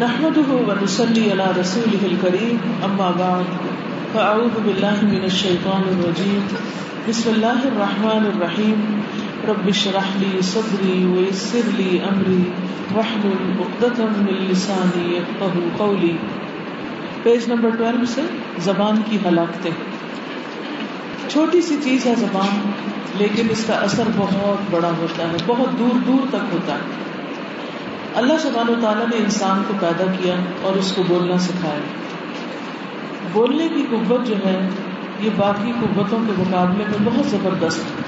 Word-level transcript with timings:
نحمده 0.00 0.52
ونصلي 0.52 1.30
على 1.30 1.60
رسوله 1.60 2.06
الكريم، 2.06 2.56
أما 2.84 3.10
بعد، 3.16 3.42
فأعوذ 4.12 4.60
بالله 4.64 4.96
من 5.02 5.24
الشيطان 5.24 5.82
الرجيم. 5.86 6.46
بسم 7.08 7.30
الله 7.30 7.58
الرحمن 7.64 8.26
الرحيم. 8.26 9.00
رب 9.48 9.66
اشرح 9.66 10.18
لي 10.18 10.40
صدري 10.42 11.04
ويسر 11.04 11.70
لي 11.76 11.98
أمري، 12.10 12.42
واحلل 12.94 13.60
عقدة 13.60 14.04
من 14.16 14.50
لساني 14.50 15.16
يفقهوا 15.16 15.76
قولي. 15.76 16.16
پیج 17.22 17.48
نمبر 17.48 17.70
12 17.78 18.04
سے 18.04 18.20
زبان 18.58 18.96
کی 19.10 19.18
ہلاکتیں۔ 19.28 19.70
چھوٹی 21.28 21.60
سی 21.60 21.76
چیز 21.84 22.06
ہے 22.06 22.14
زبان، 22.14 22.70
لیکن 23.14 23.46
اس 23.50 23.64
کا 23.66 23.74
اثر 23.74 24.04
بہت 24.16 24.62
بڑا 24.70 24.90
ہوتا 24.98 25.22
ہے، 25.22 25.36
بہت 25.46 25.78
دور 25.78 25.98
دور 26.06 26.26
تک 26.28 26.54
ہوتا 26.54 26.74
ہے۔ 26.74 27.13
اللہ 28.14 28.32
سبحانہ 28.40 28.70
و 28.70 28.80
تعالیٰ 28.80 29.06
نے 29.06 29.16
انسان 29.16 29.62
کو 29.68 29.74
پیدا 29.80 30.04
کیا 30.18 30.34
اور 30.62 30.76
اس 30.76 30.92
کو 30.92 31.02
بولنا 31.08 31.38
سکھایا۔ 31.38 31.78
بولنے 33.32 33.68
کی 33.68 33.86
قوت 33.90 34.26
جو 34.26 34.34
ہے، 34.44 34.68
یہ 35.20 35.30
باقی 35.36 35.72
قوتوں 35.80 36.18
کے 36.26 36.32
مقابلے 36.38 36.84
میں 36.88 36.98
بہت 37.04 37.26
زبردست 37.26 37.78
ہے۔ 37.78 38.02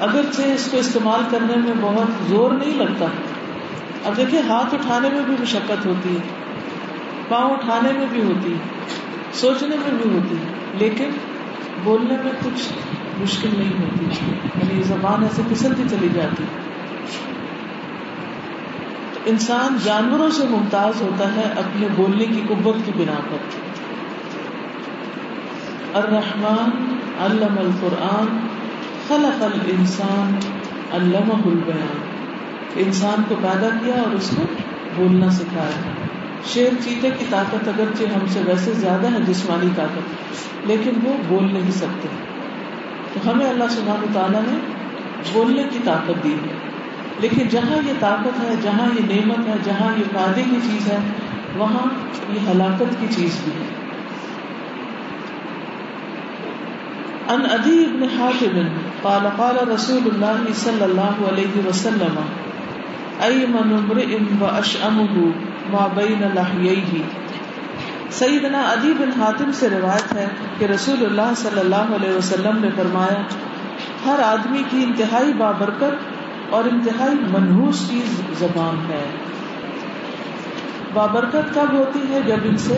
اگرچہ 0.00 0.42
اس 0.42 0.68
کو 0.70 0.76
استعمال 0.76 1.20
کرنے 1.30 1.56
میں 1.56 1.72
بہت 1.80 2.28
زور 2.28 2.50
نہیں 2.50 2.74
لگتا 2.74 3.06
اب 4.04 4.16
دیکھیں، 4.16 4.42
ہاتھ 4.48 4.74
اٹھانے 4.74 5.08
میں 5.08 5.22
بھی 5.26 5.34
مشقت 5.40 5.86
ہوتی 5.86 6.16
ہے، 6.16 6.20
پاؤں 7.28 7.50
اٹھانے 7.50 7.92
میں 7.92 8.06
بھی 8.10 8.22
ہوتی 8.22 8.52
ہے، 8.52 8.58
سوچنے 9.32 9.76
میں 9.76 9.98
بھی 10.02 10.10
ہوتی 10.10 10.34
ہے، 10.36 10.44
لیکن 10.72 11.10
بولنے 11.84 12.16
میں 12.24 12.32
کچھ 12.44 12.72
مشکل 13.20 13.48
نہیں 13.58 13.72
ہوتی۔ 13.78 14.04
یعنی 14.44 14.82
زبان 14.82 15.22
ایسے 15.22 15.42
پھسلتی 15.48 15.82
چلی 15.90 16.08
جاتی۔ 16.14 16.44
انسان 19.28 19.76
جانوروں 19.84 20.30
سے 20.30 20.42
ممتاز 20.50 21.02
ہوتا 21.02 21.36
ہے 21.36 21.52
اپنے 21.56 21.88
بولنے 21.96 22.24
کی 22.24 22.40
قوت 22.48 22.76
کی 22.86 22.92
بنا 22.96 23.20
پر۔ 23.30 23.36
الرحمن 25.94 26.94
علم 27.18 27.58
القرآن، 27.58 28.46
خلق 29.08 29.42
الانسان 29.42 30.38
علمہ 30.92 31.46
البیان 31.46 31.98
انسان 32.76 33.22
کو 33.28 33.34
پیدا 33.42 33.68
کیا 33.84 34.02
اور 34.02 34.12
اس 34.12 34.30
کو 34.36 34.42
بولنا 34.96 35.30
سکھایا۔ 35.30 35.90
شیر 36.44 36.72
چیتے 36.84 37.10
کی 37.10 37.24
طاقت 37.30 37.68
اگرچہ 37.68 38.02
ہم 38.02 38.26
سے 38.26 38.40
ویسے 38.46 38.72
زیادہ 38.72 39.12
ہے 39.12 39.18
جسمانی 39.26 39.68
طاقت، 39.76 40.02
لیکن 40.66 40.90
وہ 41.02 41.12
بول 41.28 41.52
نہیں 41.52 41.70
سکتے۔ 41.70 42.08
تو 43.12 43.30
ہمیں 43.30 43.46
اللہ 43.46 43.64
سبحانہ 43.70 44.06
تعالیٰ 44.14 44.40
نے 44.40 44.58
بولنے 45.32 45.62
کی 45.62 45.78
طاقت 45.84 46.24
دی 46.24 46.34
ہے۔ 46.34 46.77
لیکن 47.20 47.48
جہاں 47.48 47.88
یہ 47.88 47.92
طاقت 48.00 48.44
ہے، 48.44 48.54
جہاں 48.62 48.86
یہ 48.94 49.14
نعمت 49.14 49.48
ہے، 49.48 49.54
جہاں 49.64 49.98
یہ 49.98 50.04
فائدے 50.14 50.42
کی 50.42 50.56
چیز 50.70 50.88
ہے، 50.88 50.98
وہاں 51.56 51.86
یہ 52.32 52.50
ہلاکت 52.50 53.00
کی 53.00 53.06
چیز 53.10 53.40
بھی 53.44 53.52
ہے۔ 53.52 53.88
ان 57.34 57.40
ادی 57.50 57.84
ابن 57.84 58.20
حاتم 58.20 58.60
قال 59.02 59.28
قال 59.36 59.68
رسول 59.68 60.02
اللہ 60.04 60.52
صلی 60.54 60.82
اللہ 60.82 61.28
علیہ 61.28 61.68
وسلم 61.68 62.20
ایمن 63.20 63.72
امرئ 63.72 64.16
واشأمه 64.40 65.30
ما 65.70 65.86
بین 65.94 66.22
لحییہ. 66.34 67.02
سیدنا 68.10 68.60
ادی 68.60 68.92
بن 68.98 69.20
حاتم 69.20 69.52
سے 69.52 69.68
روایت 69.70 70.12
ہے 70.12 70.26
کہ 70.58 70.64
رسول 70.64 71.06
اللہ 71.06 71.34
صلی 71.36 71.60
اللہ 71.60 71.94
علیہ 71.94 72.10
وسلم 72.10 72.58
نے 72.58 72.68
فرمایا، 72.76 73.22
ہر 74.06 74.18
آدمی 74.22 74.62
کی 74.70 74.84
انتہائی 74.84 75.32
بابرکت 75.32 76.17
اور 76.50 76.64
انتہائی 76.64 77.14
منحوس 77.30 77.88
چیز 77.88 78.20
زبان 78.38 78.90
ہے۔ 78.90 79.04
بابرکت 80.92 81.54
کب 81.54 81.72
ہوتی 81.72 82.00
ہے 82.10 82.20
جب 82.26 82.36
ان 82.44 82.56
سے 82.56 82.76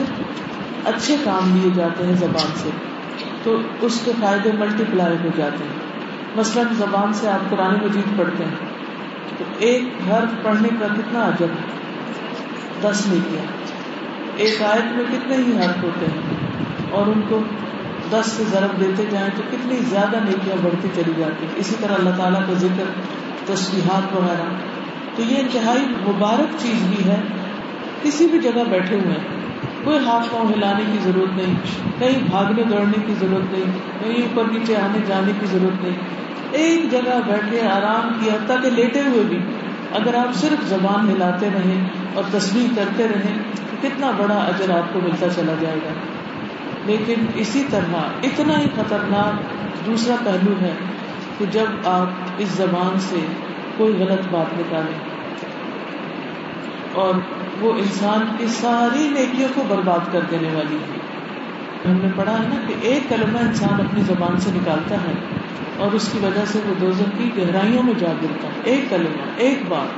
اچھے 0.85 1.17
کام 1.25 1.57
لیے 1.57 1.71
جاتے 1.75 2.05
ہیں 2.05 2.15
زبان 2.15 2.51
سے، 2.55 2.71
تو 3.43 3.57
اس 3.81 4.01
کے 4.05 4.13
فائدے 4.21 4.53
ملٹی 4.59 4.85
پلائی 4.91 5.17
ہو 5.25 5.29
جاتے 5.37 5.65
ہیں۔ 5.65 5.81
مثلاً 6.37 6.67
زبان 6.73 7.13
سے 7.13 7.29
آپ 7.29 7.51
قرآن 7.51 7.75
مجید 7.75 8.19
پڑھتے 8.19 8.45
ہیں، 8.45 8.67
تو 9.39 9.45
ایک 9.59 9.83
گھر 10.09 10.25
پڑھنے 10.43 10.69
کا 10.81 10.87
کتنا 10.87 11.29
عجب 11.29 11.47
دس 12.83 13.07
نہیں 13.07 13.21
کیا 13.31 13.43
ایک 14.37 14.63
آیت 14.63 14.93
میں 14.93 15.05
کتنے 15.05 15.37
ہی 15.37 15.59
حرف 15.59 15.83
ہوتے 15.83 16.07
ہیں 16.07 16.21
اور 16.91 17.07
ان 17.07 17.21
کو 17.29 17.41
دس 18.11 18.27
سے 18.27 18.45
ضرب 18.51 18.81
دیتے 18.81 19.05
جائیں 19.11 19.29
تو 19.37 19.43
کتنی 19.51 19.77
زیادہ 19.77 20.17
نیکیاں 20.17 20.57
بڑھتی 20.63 20.89
چلی 20.95 21.13
جاتی 21.17 21.47
ہیں۔ 21.47 21.53
اسی 21.57 21.75
طرح 21.81 21.95
اللہ 21.95 22.11
تعالیٰ 22.17 22.41
کا 22.47 22.53
ذکر 22.53 22.85
تسبیحات 23.47 24.17
وغیرہ۔ 24.17 24.55
تو 25.17 25.23
یہ 25.23 25.37
انتہائی 25.39 25.87
مبارک 25.89 26.55
چیز 26.59 26.87
بھی 26.89 27.05
ہے۔ 27.05 27.21
کسی 28.03 28.27
بھی 28.27 28.39
جگہ 28.39 28.65
بیٹھے 28.71 28.97
ہوئے 28.97 29.13
ہیں۔ 29.13 29.29
کوئی 29.85 29.99
ہاتھ 29.99 30.27
پاؤں 30.33 30.53
ہلانے 30.53 30.85
کی 30.93 30.99
ضرورت 31.03 31.37
نہیں۔ 31.37 31.55
کہیں 31.99 32.19
بھاگنے 32.31 32.63
دوڑنے 32.63 33.07
کی 33.07 33.15
ضرورت 33.15 33.53
نہیں۔ 33.53 33.73
کہیں 34.01 34.23
اوپر 34.23 34.45
نیچے 34.53 34.77
آنے 34.77 34.99
جانے 35.07 35.33
کی 35.41 35.47
ضرورت 35.47 35.85
نہیں۔ 35.85 35.97
ایک 36.51 36.91
جگہ 36.91 37.21
بیٹھے 37.27 37.69
آرام 37.69 38.13
کیا 38.21 38.37
تاکہ 38.47 38.71
لیٹے 38.71 39.01
ہوئے 39.01 39.25
بھی۔ 39.25 39.39
اگر 39.93 40.15
آپ 40.15 40.35
صرف 40.35 40.69
زبان 40.69 41.11
ہلاتے 41.11 41.49
رہیں 41.55 41.89
اور 42.15 42.25
تصویر 42.33 42.73
کرتے 42.77 43.09
رہیں 43.09 43.39
تو 43.71 43.77
کتنا 43.83 44.11
بڑا 44.11 44.35
اجر 44.35 44.71
آپ 44.71 44.93
کو 44.93 45.01
ملتا 45.01 45.29
چلا 45.29 45.55
جائے 45.61 45.77
گا۔ 45.77 45.93
لیکن 46.85 47.27
اسی 47.35 47.65
طرح 47.71 47.97
اتنا 48.23 48.59
ہی 48.59 48.67
خطرناک 48.77 49.33
دوسرا 49.87 50.15
پہلو 50.25 50.55
ہے 50.61 50.73
کہ 51.41 51.47
جب 51.53 51.67
آپ 51.85 52.09
اس 52.39 52.49
زبان 52.49 53.01
سے 53.01 53.17
کوئی 53.77 53.95
غلط 53.95 54.21
بات 54.31 54.59
نکالیں 54.59 54.99
اور 56.93 57.15
وہ 57.61 57.73
انسان 57.73 58.37
کی 58.39 58.47
ساری 58.47 59.09
نیکیوں 59.09 59.49
کو 59.55 59.63
برباد 59.69 60.13
کر 60.13 60.21
دینے 60.31 60.49
والی 60.55 60.77
ہے۔ 60.77 60.99
ہم 61.91 61.97
نے 61.97 62.09
پڑھا 62.17 62.33
ہے 62.33 62.49
نا 62.49 62.55
کہ 62.67 62.75
ایک 62.81 63.09
کلمہ 63.09 63.39
انسان 63.39 63.81
اپنی 63.81 64.01
زبان 64.01 64.41
سے 64.41 64.51
نکالتا 64.55 64.95
ہے 64.95 65.13
اور 65.77 65.93
اس 65.93 66.09
کی 66.13 66.19
وجہ 66.19 66.45
سے 66.45 66.59
وہ 66.67 66.75
دوزن 66.81 67.11
کی 67.19 67.43
گہرائیوں 67.43 67.83
میں 67.83 67.95
جا 67.95 68.13
گرتا 68.23 68.49
ہے۔ 68.49 68.61
ایک 68.65 68.91
کلمہ، 68.91 69.23
ایک 69.37 69.59
بات۔ 69.69 69.89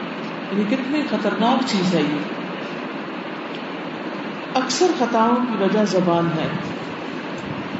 یعنی 0.52 0.76
کتنی 0.76 1.02
خطرناک 1.10 1.62
چیز 1.66 1.94
ہے 1.94 2.00
یہ۔ 2.00 2.18
اکثر 4.54 4.86
خطاؤں 4.98 5.36
کی 5.36 5.64
وجہ 5.64 5.84
زبان 5.84 6.26
ہے۔ 6.26 6.71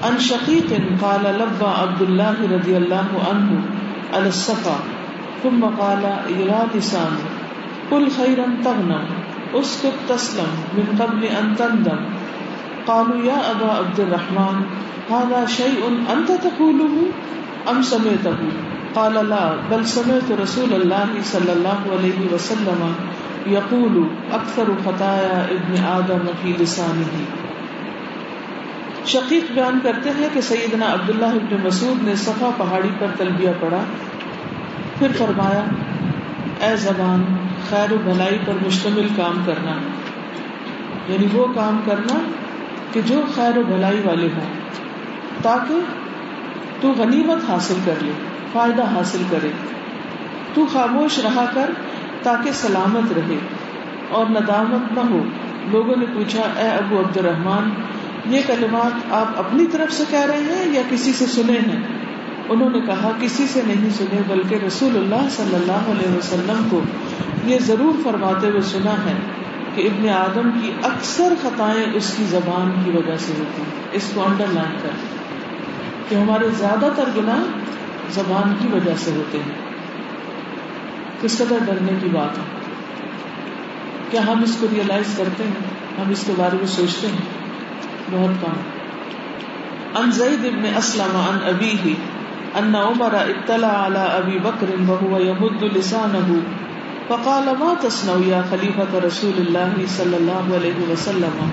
ان 0.09 0.19
شقیق 0.19 0.73
قال 1.01 1.25
لبا 1.25 1.73
عبد 1.79 2.03
اللہ 2.03 2.41
رضی 2.53 2.75
اللہ 2.75 3.13
عنہ 3.31 3.61
على 4.13 4.27
الصفا 4.27 4.77
ثم 5.43 5.67
قال 5.79 6.05
الى 6.27 6.63
لسان 6.75 7.17
قل 7.89 8.09
خيرا 8.17 8.45
تغنم 8.63 9.05
اسكت 9.55 10.09
تسلم 10.09 10.53
من 10.75 10.95
قبل 10.99 11.25
ان 11.25 11.55
تندم. 11.57 12.05
قالوا 12.87 13.25
يا 13.25 13.51
ابا 13.51 13.73
عبد 13.73 14.01
الرحمن، 14.01 14.63
هذا 15.11 15.47
شيء 15.47 15.81
انت 16.13 16.33
تقوله 16.33 16.95
ام 17.71 17.83
سمعته؟ 17.83 18.37
قال 18.95 19.29
لا، 19.29 19.55
بل 19.71 19.87
سمعت 19.87 20.33
رسول 20.41 20.73
الله 20.73 21.09
صلى 21.23 21.53
الله 21.53 21.81
عليه 21.93 22.33
وسلم 22.33 22.95
يقول 23.47 24.07
اكثر 24.33 24.67
خطايا 24.87 25.47
ابن 25.51 25.85
ادم 25.85 26.25
في 26.43 26.53
لسانه. 26.53 27.42
شقیق 29.07 29.53
بیان 29.53 29.79
کرتے 29.83 30.11
ہیں 30.11 30.29
کہ 30.33 30.41
سیدنا 30.41 30.93
عبداللہ 30.93 31.27
ابن 31.27 31.57
مسعود 31.65 32.03
نے 32.03 32.15
صفا 32.15 32.51
پہاڑی 32.57 32.89
پر 32.99 33.07
تلبیہ 33.17 33.51
پڑا 33.61 33.79
پھر 34.99 35.09
فرمایا، 35.19 35.65
اے 36.67 36.77
زبان، 36.77 37.25
خیر 37.71 37.93
و 37.93 37.97
بھلائی 38.05 38.39
پر 38.47 38.53
مشتمل 38.67 39.09
کام 39.17 39.43
کرنا۔ 39.47 39.73
یعنی 41.09 41.27
وہ 41.33 41.47
کام 41.55 41.81
کرنا 41.85 42.19
کہ 42.93 43.01
جو 43.07 43.23
خیر 43.35 43.59
و 43.59 43.63
بھلائی 43.63 44.01
والے 44.05 44.27
ہوں، 44.27 44.49
تاکہ 45.43 45.75
تو 46.81 46.93
غنیمت 46.93 47.51
حاصل 47.51 47.75
کر 47.85 47.95
لے، 48.03 48.13
فائدہ 48.53 48.83
حاصل 48.83 49.23
کرے۔ 49.31 49.51
تو 50.55 50.67
خاموش 50.73 51.19
رہا 51.19 51.45
کر 51.55 51.71
تاکہ 52.23 52.53
سلامت 52.53 53.13
رہے 53.13 53.39
اور 54.09 54.27
ندامت 54.27 54.93
نہ 54.93 55.11
ہو۔ 55.11 55.25
لوگوں 55.71 55.97
نے 55.97 56.07
پوچھا، 56.15 56.43
اے 56.57 56.69
ابو 56.69 57.01
عبد 57.01 57.17
الرحمان 57.17 57.71
یہ 58.27 58.41
کلمات 58.47 59.13
آپ 59.13 59.39
اپنی 59.39 59.67
طرف 59.67 59.93
سے 59.93 60.05
کہہ 60.11 60.27
رہے 60.27 60.43
ہیں 60.43 60.73
یا 60.73 60.83
کسی 60.91 61.13
سے 61.13 61.27
سنے 61.27 61.53
ہیں؟ 61.53 61.83
انہوں 62.49 62.71
نے 62.71 62.81
کہا 62.81 63.11
کسی 63.21 63.47
سے 63.47 63.61
نہیں 63.67 63.91
سنے، 63.91 64.21
بلکہ 64.29 64.55
رسول 64.55 64.97
اللہ 64.97 65.29
صلی 65.31 65.55
اللہ 65.55 65.91
علیہ 65.91 66.17
وسلم 66.17 66.69
کو 66.71 66.81
یہ 67.45 67.59
ضرور 67.67 67.93
فرماتے 68.05 68.49
ہوئے 68.49 68.61
سنا 68.61 68.93
ہے 68.93 69.15
کہ 69.75 69.83
ابن 69.83 70.09
آدم 70.09 70.51
کی 70.61 70.73
اکثر 70.83 71.33
خطائیں 71.43 71.85
اس 71.95 72.15
کی 72.17 72.25
زبان 72.25 72.83
کی 72.85 72.91
وجہ 72.91 73.17
سے 73.19 73.33
ہوتی 73.39 73.63
ہیں، 73.63 73.71
اس 73.93 74.11
کو 74.15 74.25
انڈر 74.25 74.47
لائن 74.53 74.77
کر 74.83 74.89
کہ 76.09 76.15
ہمارے 76.15 76.49
زیادہ 76.59 76.89
تر 76.97 77.05
گناہ 77.17 77.45
زبان 78.11 78.55
کی 78.61 78.69
وجہ 78.73 78.95
سے 78.97 79.11
ہوتے 79.11 79.39
ہیں۔ 79.39 79.73
کس 81.21 81.39
قدر 81.39 81.57
ڈرنے 81.67 81.93
کی 82.03 82.09
بات 82.13 82.39
ہے؟ 82.39 82.43
کیا 84.11 84.27
ہم 84.27 84.43
اس 84.43 84.57
کو 84.61 84.67
ریئلائز 84.75 85.15
کرتے 85.17 85.45
ہیں؟ 85.45 86.03
ہم 86.03 86.11
اس 86.11 86.25
کے 86.27 86.33
بارے 86.37 86.57
میں 86.57 86.67
سوچتے 86.67 87.07
ہیں؟ 87.07 87.42
بہت 88.11 88.43
کام 88.43 88.61
ان 90.03 90.11
زید 90.11 90.45
ابن 90.45 90.67
اسلم 90.77 91.17
عن 91.17 91.39
ابیہ 91.45 91.95
ان 92.55 92.75
عمر 92.75 93.15
اطلع 93.15 93.87
على 93.87 94.03
ابی 94.03 94.39
بکر 94.39 94.71
وهو 94.89 95.19
يمد 95.19 95.63
لسانه 95.63 96.39
فقال 97.09 97.45
ما 97.59 97.75
تصنع 97.81 98.27
يا 98.27 98.43
خليفة 98.51 98.99
رسول 99.05 99.33
الله 99.39 99.73
صلى 99.89 100.17
الله 100.17 100.55
عليه 100.55 100.93
وسلم؟ 100.93 101.51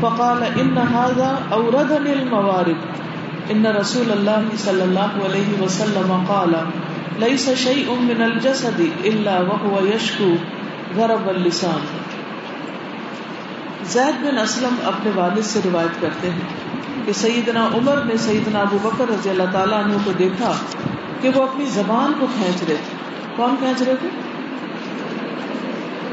فقال 0.00 0.42
إن 0.60 0.78
هذا 0.78 1.42
أوردني 1.52 2.12
الموارد۔ 2.12 2.76
إن 3.50 3.66
رسول 3.66 4.12
الله 4.12 4.42
صلى 4.56 4.84
الله 4.84 5.10
عليه 5.24 5.62
وسلم 5.62 6.24
قال 6.28 6.56
ليس 7.18 7.50
شيء 7.50 7.94
من 7.94 8.22
الجسد 8.22 8.80
إلا 9.04 9.40
وهو 9.40 9.86
يشكو 9.94 10.34
ضرب 10.96 11.28
اللسان. 11.28 11.80
زید 13.84 14.26
بن 14.26 14.38
اسلم 14.38 14.74
اپنے 14.84 15.10
والد 15.14 15.42
سے 15.42 15.60
روایت 15.64 16.00
کرتے 16.00 16.30
ہیں 16.30 16.70
کہ 17.06 17.12
سیدنا 17.12 17.66
عمر 17.74 17.96
نے 18.04 18.16
سیدنا 18.16 18.60
ابو 18.60 18.78
بکر 18.82 19.04
رضی 19.08 19.30
اللہ 19.30 19.42
تعالیٰ 19.52 19.84
عنہ 19.84 19.94
کو 20.04 20.12
دیکھا 20.12 20.52
کہ 21.20 21.30
وہ 21.34 21.42
اپنی 21.42 21.64
زبان 21.64 22.12
کو 22.20 22.26
کھینچ 22.26 22.56
رہے 22.68 22.76
تھے۔ 22.76 22.96
کون 23.36 23.56
کھینچ 23.58 23.82
رہے 23.82 23.96
تھے؟ 24.00 24.08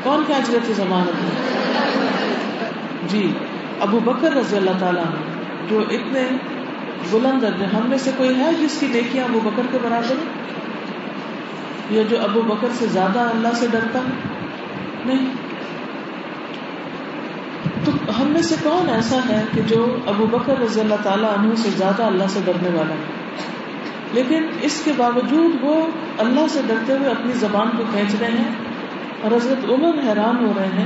کون 0.04 0.24
کھینچ 0.25 0.50
رہے 0.50 0.60
تھے 0.66 0.74
زبان 0.74 1.02
اپنی؟ 1.02 1.30
جی 3.08 3.34
ابو 3.80 4.00
بکر 4.00 4.31
رضی 4.31 4.58
اللہ 4.58 4.72
تعالیٰ 4.80 5.04
جو 5.69 5.80
اتنے 5.80 6.30
بلند 7.12 7.44
ہم 7.44 7.90
میں 7.90 7.98
سے 7.98 8.12
کوئی 8.18 8.36
ہے 8.36 8.54
جس 8.54 8.78
کی 8.80 8.88
نیکیاں 8.88 9.24
ابو 9.24 9.40
بکر 9.40 9.64
کے 9.72 9.78
برابر 9.84 10.16
یا 11.90 12.04
جو 12.10 12.18
ابو 12.24 12.42
بکر 12.42 12.68
سے 12.80 12.86
زیادہ 12.88 13.19
اللہ 13.19 13.48
سے 13.54 13.68
ڈرتا 13.72 14.00
ہے؟ 14.00 14.14
نہیں۔ 15.06 15.47
ہم 18.28 18.34
میں 18.34 18.42
سے 18.42 18.56
کون 18.64 18.90
ایسا 18.90 19.18
ہے 19.30 19.44
کہ 19.54 19.62
جو 19.62 19.98
ابو 20.06 20.26
بکر 20.26 20.60
رضی 20.60 20.80
اللہ 20.80 20.96
تعالیٰ 21.04 21.38
عنہ 21.38 21.54
سے 21.56 21.70
زیادہ 21.78 22.04
اللہ 22.04 22.24
سے 22.30 22.40
ڈرنے 22.46 22.70
والا 22.78 22.94
ہے؟ 22.94 23.28
لیکن 24.14 24.48
اس 24.62 24.82
کے 24.86 24.92
باوجود 24.98 25.52
وہ 25.62 25.88
اللہ 26.18 26.48
سے 26.50 26.60
ڈرتے 26.68 26.94
ہوئے 26.94 27.10
اپنی 27.10 27.34
زبان 27.34 27.70
کو 27.78 27.84
کھینچ 27.92 28.16
رہے 28.20 28.28
ہیں 28.28 28.50
اور 29.22 29.32
حضرت 29.32 29.70
عمر 29.70 30.10
حیران 30.10 30.46
ہو 30.46 30.54
رہے 30.58 30.68
ہیں 30.68 30.86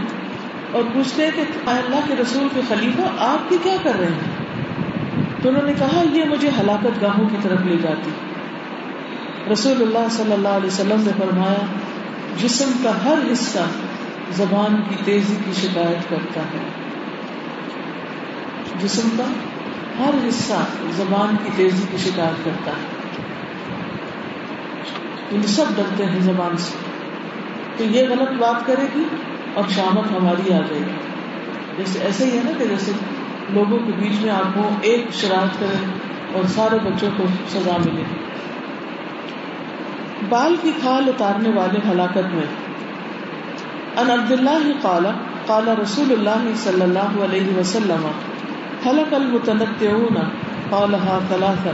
اور 0.71 0.83
پوچھتے 0.93 1.23
ہیں 1.23 1.31
کہ 1.35 1.69
اللہ 1.69 1.99
کے 2.07 2.13
رسول 2.21 2.47
کے 2.53 2.61
خلیفہ 2.69 3.01
آپ 3.17 3.49
کی 3.49 3.57
کیا 3.63 3.75
کر 3.83 3.91
رہے 3.99 4.07
ہیں؟ 4.07 4.45
تو 5.41 5.49
انہوں 5.49 5.63
نے 5.63 5.73
کہا، 5.79 6.03
یہ 6.11 6.23
مجھے 6.23 6.49
ہلاکت 6.59 7.01
گاہوں 7.01 7.29
کی 7.29 7.37
طرف 7.41 7.59
لے 7.65 7.77
جاتی۔ 7.77 8.11
رسول 9.53 9.81
اللہ 9.81 10.07
صلی 10.11 10.33
اللہ 10.33 10.47
علیہ 10.47 10.67
وسلم 10.67 11.01
نے 11.01 11.11
فرمایا، 11.17 11.65
جسم 12.37 12.71
کا 12.83 12.91
ہر 13.05 13.31
حصہ 13.31 13.59
زبان 14.31 14.81
کی 14.89 14.95
تیزی 15.05 15.35
کی 15.45 15.51
شکایت 15.53 16.09
کرتا 16.09 16.41
ہے۔ 16.41 16.80
جسم 18.79 19.09
کا 19.17 19.23
ہر 19.99 20.27
حصہ 20.27 20.53
زبان 20.91 21.35
کی 21.43 21.49
تیزی 21.55 21.85
کی 21.91 21.97
شکایت 21.97 22.45
کرتا 22.45 22.71
ہے۔ 22.71 23.01
ان 25.31 25.43
سب 25.43 25.65
ڈرتے 25.75 26.05
ہیں 26.05 26.19
زبان 26.19 26.57
سے۔ 26.57 26.77
تو 27.77 27.83
یہ 27.83 28.07
غلط 28.09 28.29
بات 28.39 28.67
کرے 28.67 28.85
گی 28.95 29.03
اور 29.53 29.63
شامت 29.69 30.11
ہماری 30.11 30.53
آ 30.53 30.57
جائے 30.57 30.79
گی۔ 30.79 30.97
جیسے 31.77 31.99
ایسے 31.99 32.25
ہی 32.25 32.37
ہے 32.37 32.41
نا 32.43 32.51
کہ 32.57 32.65
جیسے 32.65 32.91
لوگوں 33.49 33.79
کے 33.79 33.91
بیچ 33.97 34.21
میں 34.21 34.31
آپ 34.31 34.53
کو 34.53 34.69
ایک 34.81 35.13
شرارت 35.13 35.59
کرے 35.59 35.85
اور 36.33 36.43
سارے 36.43 36.77
بچوں 36.79 37.09
کو 37.17 37.23
سزا 37.49 37.77
ملے۔ 37.85 38.03
بال 40.29 40.55
کی 40.61 40.71
کھال 40.81 41.03
اتارنے 41.07 41.49
والے 41.49 41.79
ہلاکت 41.91 42.33
میں۔ 42.33 42.45
ان 43.97 44.11
عبد 44.11 44.31
اللہ 44.31 44.71
قال 44.81 45.05
قال 45.45 45.67
رسول 45.67 46.11
اللہ 46.11 46.53
صلی 46.55 46.81
اللہ 46.81 47.23
علیہ 47.23 47.57
وسلم 47.57 48.07
حلق 48.85 49.13
المتنطعون 49.13 50.15
قالها 50.69 51.17
ثلاثا. 51.29 51.71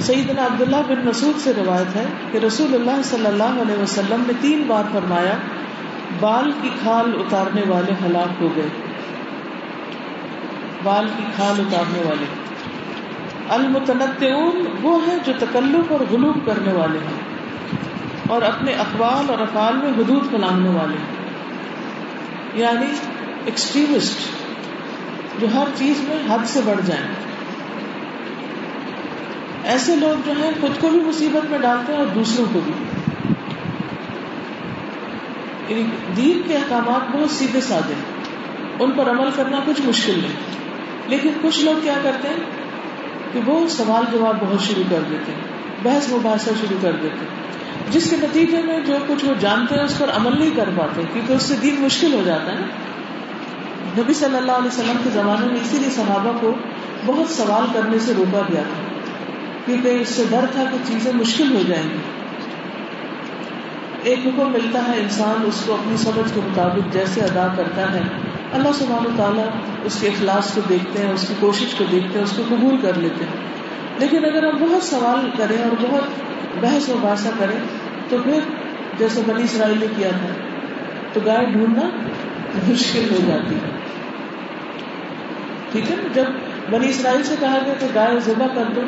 سیدنا 0.00 0.44
عبداللہ 0.44 0.76
بن 0.88 1.06
مسعود 1.06 1.38
سے 1.38 1.52
روایت 1.56 1.96
ہے 1.96 2.04
کہ 2.32 2.38
رسول 2.38 2.74
اللہ 2.74 3.02
صلی 3.04 3.26
اللہ 3.26 3.62
علیہ 3.62 3.82
وسلم 3.82 4.22
نے 4.26 4.32
تین 4.40 4.62
بار 4.66 4.82
فرمایا، 4.92 5.36
بال 6.20 6.52
کی 6.62 6.68
کھال 6.82 7.12
اتارنے 7.20 7.62
والے 7.68 7.92
ہلاک 8.04 8.42
ہو 8.42 8.48
گئے۔ 8.56 8.68
بال 10.82 11.08
کی 11.16 11.22
کھال 11.36 11.60
اتارنے 11.60 11.98
والے۔ 11.98 12.24
المتنطعون 13.48 14.64
وہ 14.82 14.98
ہیں 15.06 15.18
جو 15.24 15.32
تکلف 15.38 15.92
اور 15.92 16.00
غلوب 16.10 16.46
کرنے 16.46 16.72
والے 16.72 16.98
ہیں 16.98 17.20
اور 18.28 18.42
اپنے 18.42 18.72
اقوال 18.72 19.30
اور 19.30 19.38
افعال 19.38 19.76
میں 19.76 19.88
حدود 19.88 20.30
پھیلانے 20.30 20.68
والے 20.68 20.96
ہیں۔ 20.96 21.16
یعنی 22.54 22.86
ایکسٹریمسٹ 23.44 24.45
جو 25.40 25.46
ہر 25.54 25.64
چیز 25.74 26.00
میں 26.00 26.34
حد 26.34 26.46
سے 26.46 26.60
بڑھ 26.64 26.80
جائیں۔ 26.86 27.06
ایسے 29.64 29.96
لوگ 29.96 30.22
جو 30.26 30.32
ہیں، 30.32 30.50
خود 30.60 30.80
کو 30.80 30.88
بھی 30.88 31.00
مصیبت 31.00 31.50
میں 31.50 31.58
ڈالتے 31.58 31.92
ہیں 31.92 31.98
اور 31.98 32.06
دوسروں 32.06 32.46
کو 32.52 32.60
بھی۔ 32.64 32.72
یعنی 35.68 35.82
دین 36.16 36.48
کے 36.48 36.56
احکامات 36.56 37.16
بہت 37.16 37.30
سیدھے 37.30 37.60
سادے 37.60 37.94
ہیں۔ 37.94 38.02
ان 38.80 38.90
پر 38.92 39.10
عمل 39.10 39.30
کرنا 39.36 39.60
کچھ 39.66 39.80
مشکل 39.84 40.12
نہیں۔ 40.18 40.32
لیکن 41.06 41.28
کچھ 41.42 41.60
لوگ 41.60 41.74
کیا 41.82 41.94
کرتے 42.02 42.28
ہیں؟ 42.28 42.36
کہ 43.32 43.40
وہ 43.46 43.68
سوال 43.68 44.04
جواب 44.12 44.36
بہت 44.40 44.60
شروع 44.60 44.84
کر 44.90 45.00
دیتے 45.10 45.32
ہیں۔ 45.32 45.40
بحث 45.82 46.12
مباحثہ 46.12 46.50
شروع 46.60 46.78
کر 46.80 46.92
دیتے 47.02 47.18
ہیں۔ 47.20 47.46
جس 47.90 48.10
کے 48.10 48.16
نتیجے 48.16 48.62
میں 48.62 48.80
جو 48.80 48.96
کچھ 49.06 49.24
وہ 49.24 49.34
جانتے 49.40 49.74
ہیں، 49.74 49.84
اس 49.84 49.98
پر 49.98 50.10
عمل 50.10 50.38
نہیں 50.38 50.56
کر 50.56 50.68
پاتے، 50.76 51.02
کیونکہ 51.12 51.32
اس 51.32 51.42
سے 51.42 51.56
دین 51.56 51.74
مشکل 51.80 52.14
ہو 52.14 52.22
جاتا 52.26 52.52
ہے 52.52 52.60
نا۔ 52.60 52.66
نبی 53.98 54.14
صلی 54.14 54.36
اللہ 54.36 54.52
علیہ 54.52 54.66
وسلم 54.66 54.96
کے 55.04 55.10
زمانے 55.10 55.46
میں 55.46 55.56
اسی 55.56 55.78
لیے 55.78 55.90
صحابہ 55.90 56.38
کو 56.40 56.54
بہت 57.06 57.28
سوال 57.28 57.66
کرنے 57.72 57.98
سے 57.98 58.12
روکا 58.16 58.40
گیا 58.52 58.62
تھا 58.62 58.82
کیونکہ 59.66 59.88
اس 59.88 60.08
سے 60.08 60.24
ڈر 60.30 60.44
تھا 60.52 60.64
کہ 60.72 60.78
چیزیں 60.84 61.12
مشکل 61.14 61.54
ہو 61.54 61.62
جائیں 61.68 61.82
گی۔ 61.82 61.98
ایک 64.02 64.18
حکم 64.26 64.52
ملتا 64.52 64.78
ہے 64.88 65.00
انسان 65.02 65.42
اس 65.46 65.62
کو 65.66 65.74
اپنی 65.74 65.96
سمجھ 65.96 66.34
کے 66.34 66.40
مطابق 66.44 66.92
جیسے 66.92 67.20
ادا 67.20 67.48
کرتا 67.56 67.92
ہے۔ 67.92 68.00
اللہ 68.52 68.68
سبحانہ 68.74 69.08
و 69.08 69.12
تعالیٰ 69.16 69.44
اس 69.84 70.00
کے 70.00 70.08
اخلاص 70.08 70.54
کو 70.54 70.60
دیکھتے 70.68 71.06
ہیں، 71.06 71.12
اس 71.12 71.28
کی 71.28 71.34
کوشش 71.40 71.74
کو 71.78 71.84
دیکھتے 71.92 72.18
ہیں، 72.18 72.24
اس 72.24 72.32
کو 72.36 72.42
قبول 72.48 72.76
کر 72.76 72.92
لیتے 72.94 73.24
ہیں۔ 73.24 73.32
لیکن 73.98 74.24
اگر 74.24 74.46
ہم 74.48 74.56
بہت 74.56 74.82
سوال 74.82 75.30
کریں 75.36 75.62
اور 75.62 75.76
بہت 75.80 76.04
بحث 76.60 76.88
و 76.88 76.96
باسا 77.00 77.30
کریں، 77.38 77.58
تو 78.08 78.16
پھر 78.24 78.40
جیسے 78.98 79.22
بنی 79.26 79.42
اسرائیل 79.42 79.78
نے 79.80 79.86
کیا 79.96 80.10
تھا، 80.10 80.28
تو 81.12 81.20
گائے 81.26 81.46
ڈھونڈنا 81.46 81.82
مشکل 82.68 83.06
ہو 83.10 83.18
جاتی 83.26 83.54
ہے۔ 83.54 83.75
ٹھیک 85.72 85.90
ہے 85.90 85.96
نا؟ 85.96 86.08
جب 86.14 86.24
بنی 86.70 86.88
اسرائیل 86.88 87.22
سے 87.22 87.34
کہا 87.40 87.58
گیا 87.64 87.74
کہ 87.80 87.86
گائے 87.94 88.20
ذبح 88.20 88.46
کر 88.54 88.64
دو، 88.76 88.80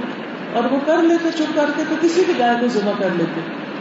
اور 0.52 0.64
وہ 0.64 0.78
کر 0.86 1.02
لیتے، 1.02 1.28
چپ 1.32 1.54
کر 1.54 1.70
کے 1.76 1.82
تو 1.88 1.94
کسی 2.00 2.22
بھی 2.26 2.34
گائے 2.38 2.56
کو 2.60 2.68
ذبح 2.68 2.92
کر 2.98 3.08
لیتے۔ 3.16 3.40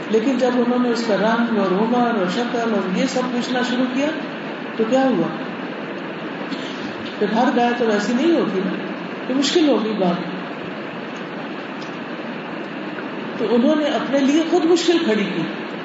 لیکن 0.10 0.38
جب 0.38 0.50
انہوں 0.54 0.80
نے 0.80 0.90
اس 0.90 1.04
کا 1.08 1.16
رنگ 1.16 1.58
اور 1.58 1.72
عمر 1.72 2.20
اور 2.20 2.26
شکل 2.36 2.60
اور 2.60 2.98
یہ 2.98 3.06
سب 3.06 3.22
پوچھنا 3.32 3.60
شروع 3.70 3.86
کیا، 3.94 4.08
تو 4.78 4.84
کیا 4.90 5.04
ہوا؟ 5.04 5.28
ہر 7.22 7.44
گائے 7.56 7.70
تو 7.78 7.86
ویسی 7.86 8.14
نہیں 8.14 8.40
ہوتی 8.40 8.60
نا؟ 8.66 8.72
تو 9.28 9.34
مشکل 9.34 9.70
ہوگی 9.70 9.94
بات۔ 9.94 10.16
تو 13.38 13.56
انہوں 13.56 13.76
نے 13.76 13.86
اپنے 13.86 14.20
لیے 14.20 14.44
خود 14.50 14.66
مشکل 14.66 14.98
کھڑی 14.98 15.24
کی۔ 15.24 15.42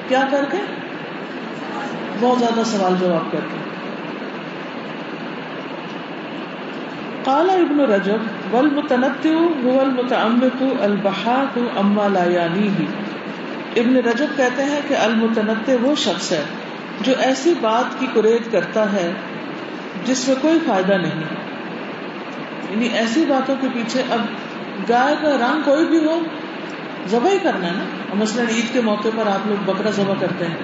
کیا 0.08 0.28
کر 0.30 0.44
کے؟ 0.50 0.58
بہت 2.20 2.38
زیادہ 2.38 2.60
سوال 2.64 2.94
جواب 3.00 3.32
کر 3.32 3.40
کے۔ 3.40 3.71
کالا 7.24 7.52
ابن 7.52 7.80
رجب 7.80 8.54
ول 8.54 8.70
متنط 8.70 9.26
المتعمق 9.64 10.62
البحاق 10.80 11.58
اما 11.76 12.08
لا 12.08 12.24
یعنی 12.24 12.68
ابن 13.76 13.96
رجب 13.96 14.26
کہتے 14.36 14.64
ہیں 14.64 14.80
کہ 14.88 14.94
المتنط 14.94 15.70
وہ 15.82 15.94
شخص 15.94 16.32
ہے 16.32 16.42
جو 17.00 17.12
ایسی 17.18 17.54
بات 17.60 18.00
کی 18.00 18.06
قریت 18.14 18.52
کرتا 18.52 18.92
ہے 18.92 19.12
جس 20.04 20.28
میں 20.28 20.36
کوئی 20.40 20.58
فائدہ 20.66 20.92
نہیں۔ 20.92 21.20
یعنی 22.70 22.88
ایسی 22.92 23.24
باتوں 23.28 23.54
کے 23.60 23.66
پیچھے 23.74 24.02
اب 24.10 24.20
گائے 24.88 25.16
کا 25.22 25.30
رنگ 25.30 25.62
کوئی 25.64 25.86
بھی 25.86 26.04
ہو، 26.04 26.20
ذبح 27.06 27.30
ہی 27.30 27.38
کرنا 27.42 27.66
ہے 27.66 27.72
نا۔ 27.72 28.14
مثلاً 28.14 28.46
عید 28.48 28.72
کے 28.72 28.80
موقع 28.80 29.08
پر 29.16 29.26
آپ 29.26 29.46
لوگ 29.46 29.70
بکرا 29.70 29.90
ذبح 29.90 30.14
کرتے 30.20 30.46
ہیں، 30.46 30.56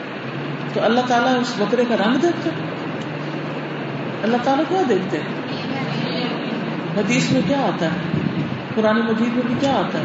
تو 0.75 0.83
اللہ 0.83 1.01
تعالیٰ 1.09 1.41
اس 1.41 1.55
بکرے 1.59 1.85
کا 1.89 1.97
رنگ 1.97 2.17
دیکھتے 2.17 2.51
اللہ 4.23 4.37
تعالیٰ 4.45 4.65
کیا 4.69 4.83
دیکھتے 4.89 5.19
ہیں؟ 5.19 5.38
حدیث 6.99 7.33
میں 7.33 7.41
کیا 7.47 7.59
آتا 7.59 7.87
ہے؟ 7.87 7.97
قرآن 8.75 8.99
مجید 8.99 9.35
میں 9.35 9.43
بھی 9.47 9.55
کیا 9.61 9.73
آتا 9.73 9.99
ہے؟ 9.99 10.05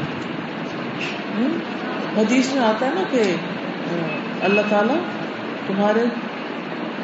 حدیث 2.17 2.53
میں 2.53 2.63
آتا 2.63 2.85
ہے 2.85 2.91
نا 2.95 3.03
کہ 3.11 3.35
اللہ 4.41 4.61
تعالیٰ 4.69 4.95
تمہارے 5.67 6.05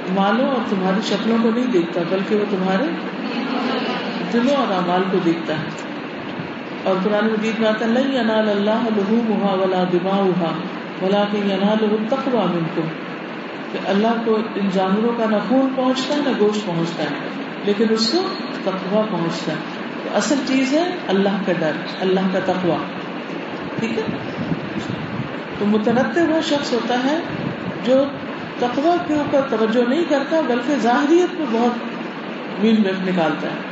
مالوں 0.09 0.47
اور 0.47 0.57
تمہاری 0.69 0.99
شکلوں 1.03 1.37
کو 1.43 1.49
نہیں 1.55 1.67
دیکھتا، 1.67 2.01
بلکہ 2.09 2.35
وہ 2.35 2.45
تمہارے 2.49 2.83
دلوں 4.33 4.55
اور 4.55 4.73
اعمال 4.73 5.03
کو 5.11 5.17
دیکھتا 5.25 5.53
ہے۔ 5.53 5.89
اور 6.83 6.95
قرآن 7.03 7.25
مجید 7.25 7.59
میں 7.59 7.69
آتا 7.69 7.85
ہے 7.85 7.91
نہیں 7.91 8.19
انال 8.19 8.49
اللہ 8.49 8.89
لہو 8.97 9.61
ولا 9.61 9.83
دما 9.93 10.15
اہا 10.15 10.51
ولا 11.01 11.23
کہ 11.31 11.37
انال 11.37 11.95
تقوا 12.09 12.45
منکم 12.45 12.87
کہ 13.71 13.79
اللہ 13.85 14.21
کو 14.25 14.37
ان 14.55 14.69
جانوروں 14.73 15.13
کا 15.17 15.25
نہ 15.29 15.35
خون 15.49 15.69
پہنچتا 15.75 16.15
ہے، 16.15 16.19
نہ 16.25 16.29
گوشت 16.39 16.65
پہنچتا 16.65 17.03
ہے، 17.03 17.09
لیکن 17.63 17.85
اس 17.89 18.09
کو 18.11 18.21
تقوا 18.63 19.01
پہنچتا 19.11 19.51
ہے۔ 19.51 19.78
اصل 20.15 20.35
چیز 20.47 20.73
ہے 20.73 20.95
اللہ 21.07 21.37
کا 21.45 21.53
ڈر، 21.59 21.71
اللہ 21.99 22.19
کا 22.33 22.39
تقوا 22.45 22.77
ٹھیک 23.79 23.97
ہے؟ 23.97 24.03
تو 25.59 25.65
متنطع 25.65 26.21
وہ 26.29 26.41
شخص 26.41 26.73
ہوتا 26.73 26.95
ہے 27.03 27.19
جو 27.83 28.03
تقوی 28.59 28.97
کے 29.07 29.13
اوپر 29.13 29.41
توجہ 29.49 29.89
نہیں 29.89 30.03
کرتا، 30.09 30.41
بلکہ 30.47 30.75
ظاہریت 30.75 31.39
میں 31.39 31.45
بہت 31.51 31.71
مین 32.63 32.75
میف 32.81 32.95
نکالتا 33.07 33.47
ہے۔ 33.47 33.69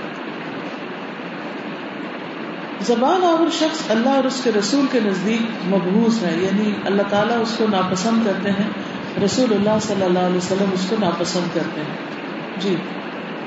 زبان 2.81 3.23
آور 3.23 3.49
شخص 3.51 3.91
اللہ 3.91 4.09
اور 4.09 4.23
اس 4.23 4.41
کے 4.43 4.51
رسول 4.59 4.85
کے 4.91 4.99
نزدیک 5.05 5.41
مبہوس 5.73 6.23
ہے 6.23 6.35
یعنی 6.37 6.73
اللہ 6.85 7.01
تعالیٰ 7.09 7.41
اس 7.41 7.55
کو 7.57 7.65
ناپسند 7.71 8.25
کرتے 8.25 8.51
ہیں، 8.51 8.69
رسول 9.25 9.53
اللہ 9.53 9.79
صلی 9.81 10.03
اللہ 10.03 10.19
علیہ 10.19 10.37
وسلم 10.37 10.69
اس 10.73 10.85
کو 10.89 10.95
ناپسند 10.99 11.55
کرتے 11.55 11.81
ہیں۔ 11.81 11.97
جی 12.57 12.75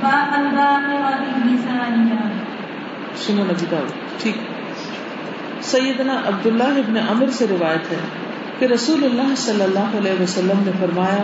الباقرة 0.01 1.23
بلسانها 1.45 2.27
سنن 3.15 3.39
ابی 3.39 3.65
ٹھیک۔ 4.17 4.35
سیدنا 5.61 6.13
عبداللہ 6.13 6.63
ابن 6.63 6.97
عمر 7.09 7.27
سے 7.27 7.45
روایت 7.49 7.91
ہے۔ 7.91 8.24
کہ 8.59 8.65
رسول 8.65 9.03
اللہ 9.03 9.35
صلی 9.37 9.63
اللہ 9.63 9.97
علیہ 9.97 10.21
وسلم 10.21 10.63
نے 10.65 10.71
فرمایا، 10.79 11.23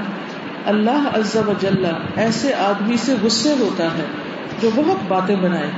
اللہ 0.65 1.09
عز 1.13 1.35
و 1.35 1.53
جل 1.59 1.85
ایسے 2.15 2.53
آدمی 2.53 2.97
سے 2.97 3.15
غصے 3.21 3.55
ہوتا 3.59 3.83
ہے 3.83 4.05
جو 4.61 4.69
بہت 4.75 4.97
باتیں 5.07 5.35
بنائے، 5.35 5.71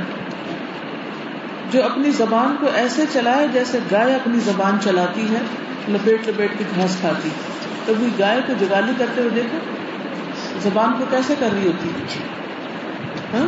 جو 1.72 1.84
اپنی 1.84 2.12
زبان 2.12 2.56
کو 2.60 2.68
ایسے 2.76 3.06
چلائے 3.14 3.48
جیسے 3.54 3.80
گائے 3.92 4.16
اپنی 4.16 4.40
زبان 4.40 4.78
چلاتی 4.84 5.22
ہے، 5.22 5.40
لپیٹ 5.90 6.28
لپیٹ 6.28 6.52
کی 6.58 6.64
گھاس 6.76 6.98
کھاتی۔ 7.00 7.30
کبھی 7.86 8.08
گائے 8.20 8.42
کو 8.48 8.54
جگالی 8.60 8.92
کرتے 8.98 9.22
ہوئے 9.22 9.32
دیکھو، 9.36 9.58
زبان 10.62 10.94
کو 11.00 11.06
کیسے 11.10 11.36
کر 11.40 11.50
رہی 11.54 11.68
ہوتی؟ 11.68 11.90
ہاں؟ 13.34 13.48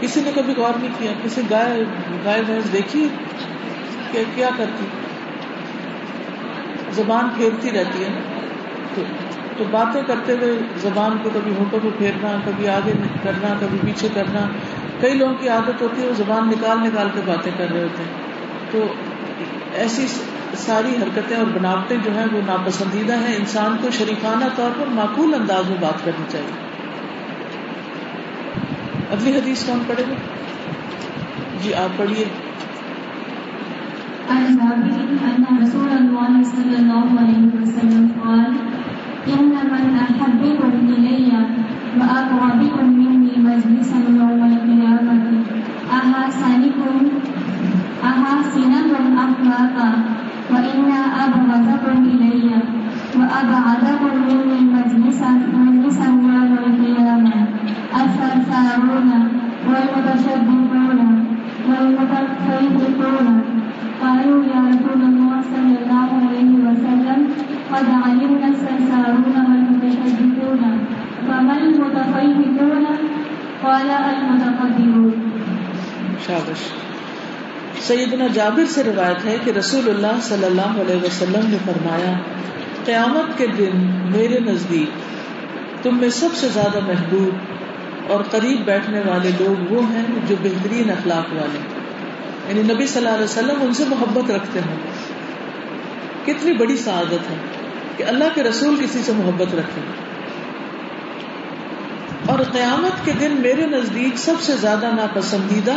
کسی 0.00 0.20
نے 0.20 0.32
کبھی 0.34 0.54
غور 0.56 0.72
نہیں 0.80 0.92
کیا، 0.98 1.12
کسی 1.24 1.40
گائے 1.50 1.84
گائے 2.24 2.42
بھینس 2.42 2.72
دیکھی؟ 2.72 3.08
کہ 4.12 4.24
کیا 4.34 4.48
کرتی؟ 4.56 4.84
زبان 6.96 7.28
پھیرتی 7.36 7.70
رہتی 7.70 8.04
ہے 8.04 8.08
تو 8.94 9.02
تو 9.58 9.64
باتیں 9.70 10.02
کرتے 10.02 10.32
ہوئے 10.32 10.58
زبان 10.76 11.18
کو 11.22 11.30
کبھی 11.34 11.52
ہونٹوں 11.52 11.80
پہ 11.82 11.88
پھیرنا، 11.98 12.28
کبھی 12.44 12.68
آگے 12.68 12.92
کرنا، 13.22 13.48
کبھی 13.60 13.78
پیچھے 13.84 14.08
کرنا۔ 14.14 14.40
کئی 15.00 15.14
لوگوں 15.14 15.34
کی 15.34 15.48
عادت 15.48 15.82
ہوتی 15.82 16.02
ہے 16.02 16.06
وہ 16.06 16.12
زبان 16.12 16.48
نکال 16.48 16.78
نکال 16.78 17.08
کے 17.14 17.20
باتیں 17.26 17.52
کر 17.58 17.70
رہے 17.72 17.82
ہوتے 17.82 18.02
ہیں۔ 18.02 18.10
تو 18.70 18.94
ایسی 19.72 20.06
ساری 20.56 20.88
حرکتیں 20.88 21.36
اور 21.36 21.46
بناوٹیں 21.46 21.96
جو 22.04 22.10
ہیں 22.16 22.26
وہ 22.32 22.40
ناپسندیدہ 22.46 23.16
ہیں۔ 23.16 23.36
انسان 23.36 23.76
کو 23.82 23.90
شریفانہ 23.90 24.44
طور 24.56 24.70
پر 24.80 24.86
معقول 24.86 25.34
انداز 25.34 25.70
میں 25.70 25.78
بات 25.80 26.04
کرنی 26.04 26.24
چاہیے۔ 26.32 26.76
اگلی 29.10 29.38
حدیث 29.38 29.66
کون 29.66 29.82
پڑھے 29.86 30.04
گا؟ 30.08 30.14
جی 31.62 31.74
آپ 31.74 31.98
پڑھیے۔ 31.98 32.24
رسول 34.28 35.90
اللہ 35.90 36.42
صلی 36.46 36.74
اللہ 36.76 37.20
علیہ 37.20 37.44
وسلم 37.54 38.06
إن 39.26 39.54
من 39.70 39.86
أحبكم 39.98 40.72
إلي 40.88 41.30
وأقربكم 41.98 42.86
مني 42.92 43.32
مجلسا 43.38 43.98
يوم 44.18 44.40
القيامة 44.44 45.16
أحسنكم 45.90 46.96
أحسنكم 48.04 49.04
أخلاقا 49.18 49.90
وإن 50.50 50.90
أبغضكم 51.24 51.96
إلي 52.04 52.50
وأبعدكم 53.18 54.12
مني 54.28 54.60
مجلسا 54.76 55.30
مجلسا 55.54 56.06
يوم 56.06 56.52
القيامة 56.62 57.34
الثرثارون 57.94 59.10
والمتشبهون 59.68 60.98
والمتفيهقون 61.68 63.26
قالوا 64.00 64.40
يا 64.44 64.60
رسول 64.70 65.00
الله 65.02 65.36
صلى 65.50 65.76
الله 65.76 66.10
عليه 66.22 66.52
وسلم 66.64 67.20
قد 67.70 67.86
علمنا 68.04 68.46
السرسارون 68.46 69.36
والمتشددون 69.36 70.62
فما 71.26 71.54
المتفيهقون 71.60 72.84
قال 73.62 73.90
المتقدرون 73.90 75.30
شابش. 76.26 76.66
سیدنا 77.86 78.26
جابر 78.26 78.64
سے 78.68 78.82
روایت 78.84 79.24
ہے 79.24 79.36
کہ 79.44 79.50
رسول 79.50 79.88
اللہ 79.88 80.20
صلی 80.22 80.44
اللہ 80.44 80.80
علیہ 80.80 80.96
وسلم 80.96 81.50
نے 81.50 81.56
فرمایا، 81.64 82.12
قیامت 82.84 83.38
کے 83.38 83.46
دن 83.58 83.86
میرے 84.12 84.40
نزدیک 84.40 84.90
تم 85.84 85.96
میں 85.96 86.08
سب 86.08 86.34
سے 86.34 86.48
زیادہ 86.48 86.78
محبوب 86.86 87.34
اور 88.12 88.24
قریب 88.30 88.64
بیٹھنے 88.64 89.00
والے 89.00 89.30
لوگ 89.40 89.72
وہ 89.72 89.82
ہیں 89.90 90.04
جو 90.28 90.34
بہترین 90.42 90.90
اخلاق 90.90 91.32
والے۔ 91.32 91.58
ہیں 91.58 91.75
یعنی 92.48 92.62
نبی 92.62 92.86
صلی 92.86 92.96
اللہ 92.96 93.14
علیہ 93.14 93.24
وسلم 93.24 93.56
ان 93.60 93.74
سے 93.74 93.84
محبت 93.88 94.30
رکھتے 94.30 94.58
ہیں۔ 94.58 94.76
کتنی 96.24 96.52
بڑی 96.52 96.76
سعادت 96.76 97.30
ہے 97.30 97.36
کہ 97.96 98.04
اللہ 98.04 98.24
کے 98.34 98.42
رسول 98.42 98.76
کسی 98.84 99.02
سے 99.02 99.12
محبت 99.12 99.54
رکھے 99.54 99.80
اور 102.26 102.38
قیامت 102.38 103.04
کے 103.04 103.12
دن 103.20 103.32
میرے 103.32 103.66
نزدیک 103.66 104.18
سب 104.18 104.34
سے 104.40 104.56
زیادہ 104.56 104.86
ناپسندیدہ 104.96 105.72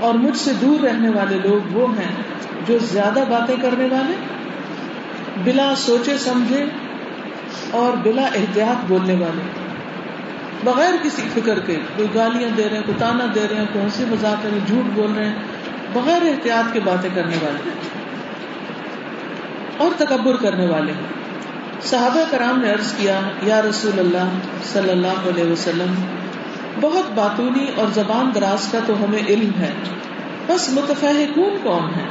اور 0.00 0.14
مجھ 0.14 0.36
سے 0.36 0.52
دور 0.60 0.80
رہنے 0.80 1.08
والے 1.08 1.38
لوگ 1.48 1.76
وہ 1.76 1.98
ہیں 1.98 2.12
جو 2.66 2.78
زیادہ 2.78 3.24
باتیں 3.28 3.56
کرنے 3.62 3.84
والے، 3.84 4.14
بلا 5.44 5.74
سوچے 5.76 6.18
سمجھے 6.18 6.64
اور 7.70 7.92
بلا 8.02 8.22
احتیاط 8.22 8.84
بولنے 8.88 9.14
والے۔ 9.14 9.61
بغیر 10.64 10.92
کسی 11.02 11.22
فکر 11.34 11.58
کے 11.58 11.76
کوئی 11.96 12.08
گالیاں 12.14 12.50
دے 12.56 12.68
رہے 12.68 12.76
ہیں، 12.76 12.84
کوئی 12.86 12.98
تانا 12.98 13.26
دے 13.34 13.46
رہے 13.50 13.56
ہیں، 13.56 13.66
کوئی 13.72 13.84
ہنسی 13.84 14.04
مذاق 14.08 14.46
رہے 14.46 14.52
ہیں، 14.52 14.66
جھوٹ 14.66 14.90
بول 14.94 15.12
رہے 15.12 15.26
ہیں، 15.26 15.34
بغیر 15.92 16.22
احتیاط 16.22 16.72
کی 16.72 16.80
باتیں 16.80 17.10
کرنے 17.14 17.36
والے 17.42 17.70
اور 19.76 19.90
تکبر 19.96 20.36
کرنے 20.36 20.66
والے 20.66 20.92
ہیں۔ 20.92 21.22
صحابہ 21.82 22.20
کرام 22.30 22.60
نے 22.60 22.72
عرض 22.72 22.92
کیا، 22.92 23.20
یا 23.42 23.62
رسول 23.62 23.98
اللہ 23.98 24.28
صلی 24.64 24.90
اللہ 24.90 25.28
علیہ 25.28 25.44
وسلم، 25.44 25.94
بہت 26.80 27.12
باتونی 27.14 27.66
اور 27.76 27.86
زبان 27.94 28.30
دراز 28.34 28.72
کا 28.72 28.78
تو 28.86 29.04
ہمیں 29.04 29.22
علم 29.28 29.50
ہے، 29.60 29.72
بس 30.46 30.68
متفحکون 30.68 31.56
کون 31.62 31.84
ہے 31.84 32.04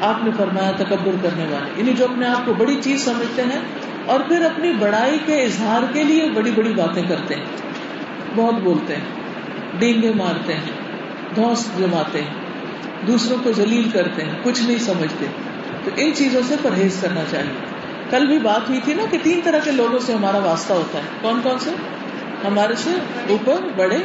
آپ 0.00 0.24
نے 0.24 0.30
فرمایا 0.36 0.70
تکبر 0.76 1.12
کرنے 1.22 1.44
والے۔ 1.50 1.70
یعنی 1.76 1.92
جو 1.92 2.04
اپنے 2.04 2.26
آپ 2.26 2.46
کو 2.46 2.54
بڑی 2.54 2.80
چیز 2.82 3.04
سمجھتے 3.04 3.42
ہیں 3.42 3.60
اور 4.06 4.20
پھر 4.20 4.44
اپنی 4.44 4.72
بڑائی 4.72 5.18
کے 5.26 5.42
اظہار 5.42 5.92
کے 5.92 6.04
لیے 6.04 6.30
بڑی 6.34 6.50
بڑی 6.50 6.72
باتیں 6.72 7.02
کرتے 7.08 7.34
ہیں۔ 7.34 7.69
بہت 8.36 8.54
بولتے 8.54 8.96
ہیں، 8.96 9.04
ڈینگے 9.78 10.12
مارتے 10.16 10.54
ہیں 10.54 10.70
دھوس 11.34 11.70
جماتے 11.78 12.22
ہیں، 12.22 12.34
دوسروں 13.06 13.38
کو 13.44 13.52
ذلیل 13.52 13.90
کرتے 13.90 14.24
ہیں، 14.24 14.32
کچھ 14.42 14.62
نہیں 14.62 14.78
سمجھتے۔ 14.78 15.26
تو 15.84 15.90
ان 15.96 16.14
چیزوں 16.14 16.40
سے 16.48 16.56
پرہیز 16.62 16.98
کرنا 17.00 17.20
چاہیے۔ 17.30 17.52
کل 18.10 18.26
بھی 18.26 18.38
بات 18.38 18.68
ہوئی 18.68 18.80
تھی 18.84 18.94
نا 18.94 19.02
کہ 19.10 19.18
تین 19.22 19.40
طرح 19.44 19.58
کے 19.58 19.70
لوگوں 19.70 19.98
سے 19.98 20.12
ہمارا 20.12 20.38
واسطہ 20.38 20.72
ہوتا 20.72 20.98
ہے۔ 20.98 21.04
کون 21.20 21.40
کون 21.42 21.58
سے؟ 21.58 21.70
ہمارے 22.46 22.74
سے 22.74 22.90
اوپر، 23.28 23.56
بڑے، 23.76 23.96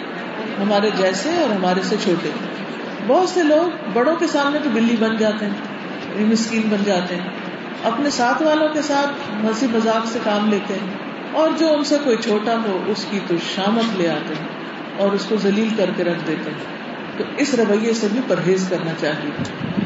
ہمارے 0.62 0.90
جیسے 0.98 1.30
اور 1.30 1.50
ہمارے 1.50 1.82
سے 1.84 1.96
چھوٹے۔ 2.04 2.30
بہت 3.08 3.30
سے 3.30 3.44
لوگ 3.44 3.90
بڑوں 3.94 4.16
کے 4.16 4.28
سامنے 4.28 4.60
تو 4.64 4.70
بلی 4.74 4.96
بن 5.00 5.18
جاتے 5.18 5.46
ہیں 5.46 5.76
مسکین 6.26 6.62
بن 6.70 6.84
جاتے 6.86 7.16
ہیں۔ 7.16 7.30
اپنے 7.84 8.10
ساتھ 8.10 8.42
والوں 8.42 8.70
کے 8.70 8.82
ساتھ 8.82 9.46
ہنسی 9.46 9.68
مذاق 9.74 10.06
سے 10.06 10.20
کام 10.24 10.50
لیتے 10.50 10.74
ہیں۔ 10.74 11.05
اور 11.36 11.50
جو 11.58 11.74
ان 11.74 11.84
سے 11.84 11.98
کوئی 12.04 12.18
چھوٹا 12.18 12.56
ہو، 12.56 12.84
اس 12.88 13.06
کی 13.10 13.20
تو 13.28 13.36
شامت 13.56 13.98
لے 13.98 14.10
آتے 14.10 14.34
ہیں 14.34 14.48
اور 14.98 15.12
اس 15.12 15.26
کو 15.26 15.36
ذلیل 15.38 15.68
کر 15.78 15.90
کے 15.98 16.04
رکھ 16.04 16.28
دیتے 16.28 16.52
ہیں۔ 16.52 16.76
تو 17.18 17.24
اس 17.38 17.54
رویے 17.54 17.94
سے 17.94 18.08
بھی 18.12 18.20
پرہیز 18.28 18.68
کرنا 18.70 18.92
چاہیے۔ 19.00 19.32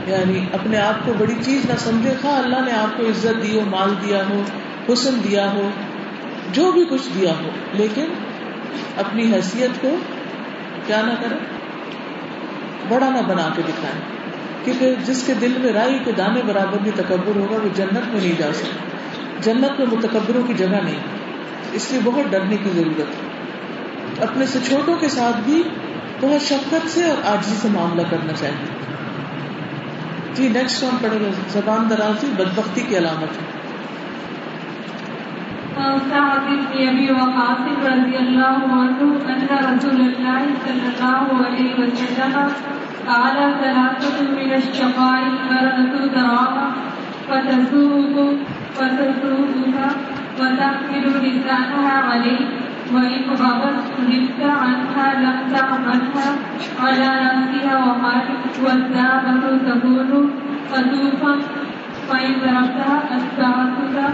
یعنی 0.08 0.46
اپنے 0.53 0.77
آپ 0.77 1.06
کو 1.06 1.13
بڑی 1.18 1.34
چیز 1.46 1.65
نہ 1.65 1.75
سمجھے 1.77 2.13
خواہ 2.22 2.34
اللہ 2.34 2.65
نے 2.65 2.72
آپ 2.72 2.98
کو 2.98 3.03
عزت 3.03 3.44
دی 3.44 3.60
ہو، 3.60 3.65
مال 3.65 3.94
دیا 4.08 4.24
ہو، 4.29 4.44
حسن 4.94 5.20
دیا 5.24 5.51
ہو، 5.51 5.70
جو 6.51 6.72
بھی 6.72 6.86
کچھ 6.89 7.10
دیا 7.20 7.32
ہو، 7.32 7.50
لیکن 7.74 8.06
اپنی 8.98 9.34
حیثیت 9.34 9.82
کو 9.82 9.96
کیا 10.88 11.01
نہ 11.01 11.13
کرے، 11.22 11.36
بڑا 12.89 13.10
نہ 13.10 13.22
بنا 13.27 13.50
کے 13.56 13.62
دکھائے۔ 13.68 14.01
کیونکہ 14.63 14.96
جس 15.06 15.24
کے 15.27 15.34
دل 15.34 15.53
میں 15.60 15.74
رائی 15.74 16.00
کے 16.06 16.12
دانے 16.12 16.41
برابر 16.48 16.77
بھی 16.77 16.91
تکبر 16.96 17.36
ہوگا، 17.36 17.56
وہ 17.56 17.70
جنت 17.75 18.10
میں 18.10 18.22
نہیں 18.22 18.39
جا 18.39 18.53
سکتا۔ 18.53 18.89
جنت 19.41 19.79
میں 19.79 19.88
متکبروں 19.91 20.44
کی 20.48 20.53
جگہ 20.53 20.84
نہیں۔ 20.84 21.00
اس 21.73 21.91
لیے 21.91 22.01
بہت 22.03 22.31
ڈرنے 22.31 22.57
کی 22.57 22.69
ضرورت 22.69 22.99
ہے۔ 22.99 23.29
اپنے 24.23 24.45
سے 24.45 24.59
چھوٹوں 24.59 24.95
کے 24.95 25.09
ساتھ 25.09 25.38
بھی 25.45 25.63
بہت 26.21 26.41
شفقت 26.41 26.89
سے 26.89 27.03
اور 27.03 27.17
آجی 27.25 27.55
سے 27.55 27.67
معاملہ 27.71 28.01
کرنا 28.09 28.33
چاہیے۔ 28.33 28.65
جی 30.33 30.47
نیکسٹ 30.47 30.81
کون 30.81 30.97
پڑے 31.01 31.19
گا 31.21 31.29
زبان 31.49 31.89
درازی، 31.89 32.27
بدبختی 32.38 32.81
کی 32.81 32.97
علامت 32.97 33.41
ہے۔ 33.41 33.59
سعد 36.09 36.39
بن 36.39 36.88
ابي 36.88 37.07
وقاص 37.09 37.85
رضي 37.85 38.15
الله 38.17 38.71
عنه 38.71 39.15
ان 39.27 39.47
رسول 39.51 40.01
الله 40.01 40.43
صلى 40.65 40.85
الله 40.85 41.45
عليه 41.45 41.73
وسلم 41.77 42.47
قال 43.05 43.38
ثلاثة 43.61 44.23
من 44.29 44.51
الشقاء 44.51 45.21
مرأة 45.49 46.09
تراها 46.13 46.69
فتسوق 47.25 48.33
فتسوقها 48.73 49.88
وتحمل 50.39 51.05
لسانها 51.24 51.98
عليه 52.10 52.46
وإن 52.93 53.22
غضت 53.29 53.79
غبت 54.00 54.41
عنها 54.41 55.08
لم 55.24 55.53
تعملها 55.53 56.29
على 56.79 57.10
نفسها 57.25 57.77
وقالت 57.86 58.53
والدابة 58.63 59.58
تكون 59.69 60.31
خلوفا 60.72 61.34
فإن 62.10 62.34
تركتها 62.41 63.00
أتبعتك 63.15 64.13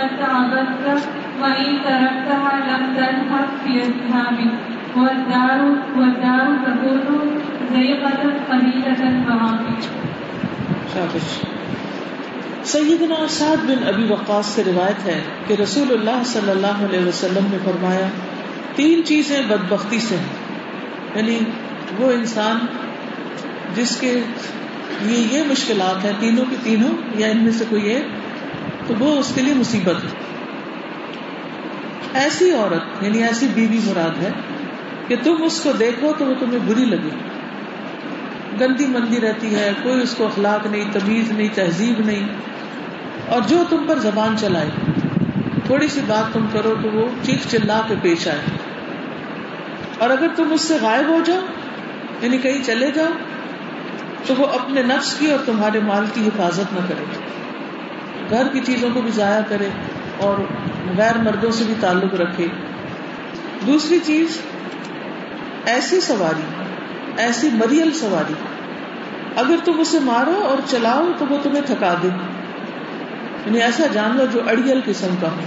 أتعبتك 0.00 1.02
وإن 1.42 1.78
تركتها 1.84 2.52
لم 2.68 2.94
تذهب 2.96 3.48
في 3.64 3.80
أسهامك 3.82 4.52
والدار 4.96 5.60
والدار 5.96 6.46
تكون 6.66 7.40
زيغة 7.72 8.32
قليلة 8.50 9.08
المعامل 9.08 9.78
سیدنا 12.74 13.26
سعد 13.28 13.56
بن 13.56 13.88
ابی 13.88 14.04
وقاص 14.04 14.46
سے 14.46 14.62
روایت 14.66 15.06
ہے 15.06 15.22
کہ 15.46 15.54
رسول 15.62 15.90
اللہ 15.90 16.22
صلی 16.26 16.50
اللہ 16.50 16.66
علیہ 16.66 17.06
وسلم 17.06 17.46
نے 17.50 17.58
فرمایا، 17.64 18.08
تین 18.74 19.04
چیزیں 19.04 19.42
بدبختی 19.42 19.98
سے 19.98 20.16
ہیں۔ 20.16 20.26
یعنی 21.14 21.38
وہ 21.98 22.12
انسان 22.12 22.58
جس 23.74 23.96
کے 24.00 24.20
یہ 25.06 25.26
یہ 25.30 25.42
مشکلات 25.46 26.04
ہیں، 26.04 26.12
تینوں 26.20 26.44
کی 26.50 26.56
تینوں، 26.62 26.90
یا 27.14 27.26
ان 27.26 27.44
میں 27.44 27.52
سے 27.52 27.64
کوئی 27.68 27.82
ایک، 27.82 28.04
تو 28.88 28.94
وہ 28.98 29.18
اس 29.18 29.32
کے 29.34 29.42
لیے 29.42 29.54
مصیبت 29.54 30.04
ہے۔ 30.04 30.08
ایسی 32.14 32.50
عورت 32.50 33.02
یعنی 33.02 33.22
ایسی 33.22 33.46
بیوی 33.54 33.78
مراد 33.86 34.22
ہے 34.22 34.30
کہ 35.08 35.16
تم 35.22 35.42
اس 35.42 35.60
کو 35.60 35.72
دیکھو 35.72 36.12
تو 36.18 36.24
وہ 36.24 36.34
تمہیں 36.40 36.58
بری 36.66 36.84
لگے۔ 36.84 37.10
گندی 38.60 38.86
مندی 38.86 39.20
رہتی 39.20 39.54
ہے، 39.54 39.72
کوئی 39.82 40.02
اس 40.02 40.14
کو 40.14 40.26
اخلاق 40.26 40.66
نہیں، 40.66 40.84
تمیز 40.92 41.30
نہیں، 41.30 41.48
تہذیب 41.54 42.06
نہیں۔ 42.06 42.28
اور 43.28 43.40
جو 43.48 43.64
تم 43.70 43.84
پر 43.88 43.98
زبان 43.98 44.34
چلائے، 44.38 44.70
تھوڑی 45.66 45.88
سی 45.88 46.00
بات 46.06 46.34
تم 46.34 46.46
کرو 46.52 46.74
تو 46.82 46.90
وہ 46.90 47.08
چیخ 47.22 47.40
چلا 47.50 47.80
کے 47.88 47.94
پیش 48.02 48.28
آئے۔ 48.28 48.38
اور 49.98 50.10
اگر 50.10 50.26
تم 50.36 50.52
اس 50.52 50.60
سے 50.60 50.76
غائب 50.80 51.08
ہو 51.08 51.20
جاؤ 51.24 51.40
یعنی 52.20 52.38
کہیں 52.38 52.62
چلے 52.64 52.90
جاؤ، 52.90 53.10
تو 54.26 54.34
وہ 54.38 54.46
اپنے 54.46 54.82
نفس 54.82 55.14
کی 55.18 55.30
اور 55.30 55.38
تمہارے 55.46 55.80
مال 55.80 56.04
کی 56.14 56.26
حفاظت 56.26 56.72
نہ 56.72 56.78
کرے۔ 56.88 57.04
گھر 58.30 58.48
کی 58.52 58.60
چیزوں 58.60 58.88
کو 58.94 59.00
بھی 59.00 59.10
ضائع 59.10 59.40
کرے 59.48 59.68
اور 60.16 60.38
غیر 60.96 61.18
مردوں 61.18 61.50
سے 61.50 61.64
بھی 61.64 61.74
تعلق 61.80 62.14
رکھے۔ 62.14 62.46
دوسری 63.66 63.98
چیز، 64.04 64.38
ایسی 65.64 66.00
سواری، 66.00 66.64
ایسی 67.16 67.48
مریل 67.52 67.90
سواری۔ 67.90 68.34
اگر 69.36 69.56
تم 69.64 69.80
اسے 69.80 69.98
مارو 70.00 70.44
اور 70.48 70.58
چلاؤ 70.66 71.06
تو 71.18 71.26
وہ 71.28 71.38
تمہیں 71.42 71.62
تھکا 71.66 71.94
دے۔ 72.02 72.08
یعنی 73.46 73.62
ایسا 73.62 73.86
جانور 73.92 74.26
جو 74.26 74.40
اڑیل 74.48 74.80
قسم 74.86 75.14
کا 75.20 75.28
ہو۔ 75.28 75.40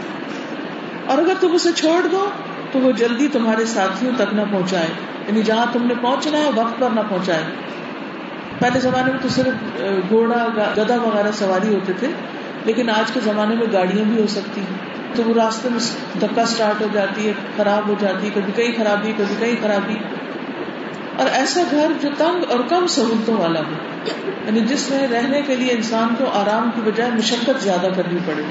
اور 1.05 1.17
اگر 1.17 1.33
تم 1.39 1.51
اسے 1.53 1.69
چھوڑ 1.71 2.07
دو، 2.07 2.29
تو 2.71 2.79
وہ 2.79 2.91
جلدی 2.91 3.27
تمہارے 3.27 3.65
ساتھیوں 3.65 4.13
تک 4.17 4.33
نہ 4.33 4.41
پہنچائے۔ 4.51 4.87
یعنی 5.27 5.41
جہاں 5.41 5.65
تم 5.73 5.87
نے 5.87 5.93
پہنچنا 6.01 6.37
ہے، 6.37 6.49
وقت 6.55 6.79
پر 6.79 6.89
نہ 6.89 6.99
پہنچائے۔ 7.09 7.43
پہلے 8.59 8.79
زمانے 8.79 9.11
میں 9.11 9.19
تو 9.21 9.29
صرف 9.29 9.81
گھوڑا 10.09 10.47
گدا 10.77 11.01
وغیرہ 11.01 11.31
سواری 11.31 11.73
ہوتے 11.73 11.93
تھے، 11.99 12.07
لیکن 12.65 12.89
آج 12.89 13.11
کے 13.11 13.19
زمانے 13.23 13.55
میں 13.55 13.65
گاڑیاں 13.73 14.05
بھی 14.05 14.21
ہو 14.21 14.27
سکتی 14.27 14.61
ہیں۔ 14.61 14.97
تو 15.15 15.23
وہ 15.23 15.33
راستے 15.33 15.69
میں 15.69 15.79
دھکا 16.19 16.41
اسٹارٹ 16.41 16.81
ہو 16.81 16.87
جاتی 16.93 17.27
ہے، 17.27 17.33
خراب 17.57 17.87
ہو 17.87 17.95
جاتی 17.99 18.25
ہے، 18.25 18.31
کبھی 18.33 18.53
کئی 18.55 18.71
خرابی، 18.71 19.11
کبھی 19.17 19.35
کئی 19.39 19.55
خرابی۔ 19.61 19.95
اور 21.17 21.27
ایسا 21.33 21.61
گھر 21.71 21.87
جو 22.01 22.09
تنگ 22.17 22.51
اور 22.51 22.59
کم 22.69 22.87
سہولتوں 22.87 23.37
والا 23.37 23.59
ہو۔ 23.59 23.73
یعنی 24.47 24.59
جس 24.59 24.91
میں 24.91 25.07
رہنے 25.07 25.41
کے 25.47 25.55
لیے 25.55 25.71
انسان 25.71 26.07
کو 26.17 26.25
آرام 26.33 26.69
کی 26.75 26.81
بجائے 26.85 27.11
مشقت 27.11 27.63
زیادہ 27.63 27.87
کرنی 27.95 28.19
پڑے۔ 28.25 28.43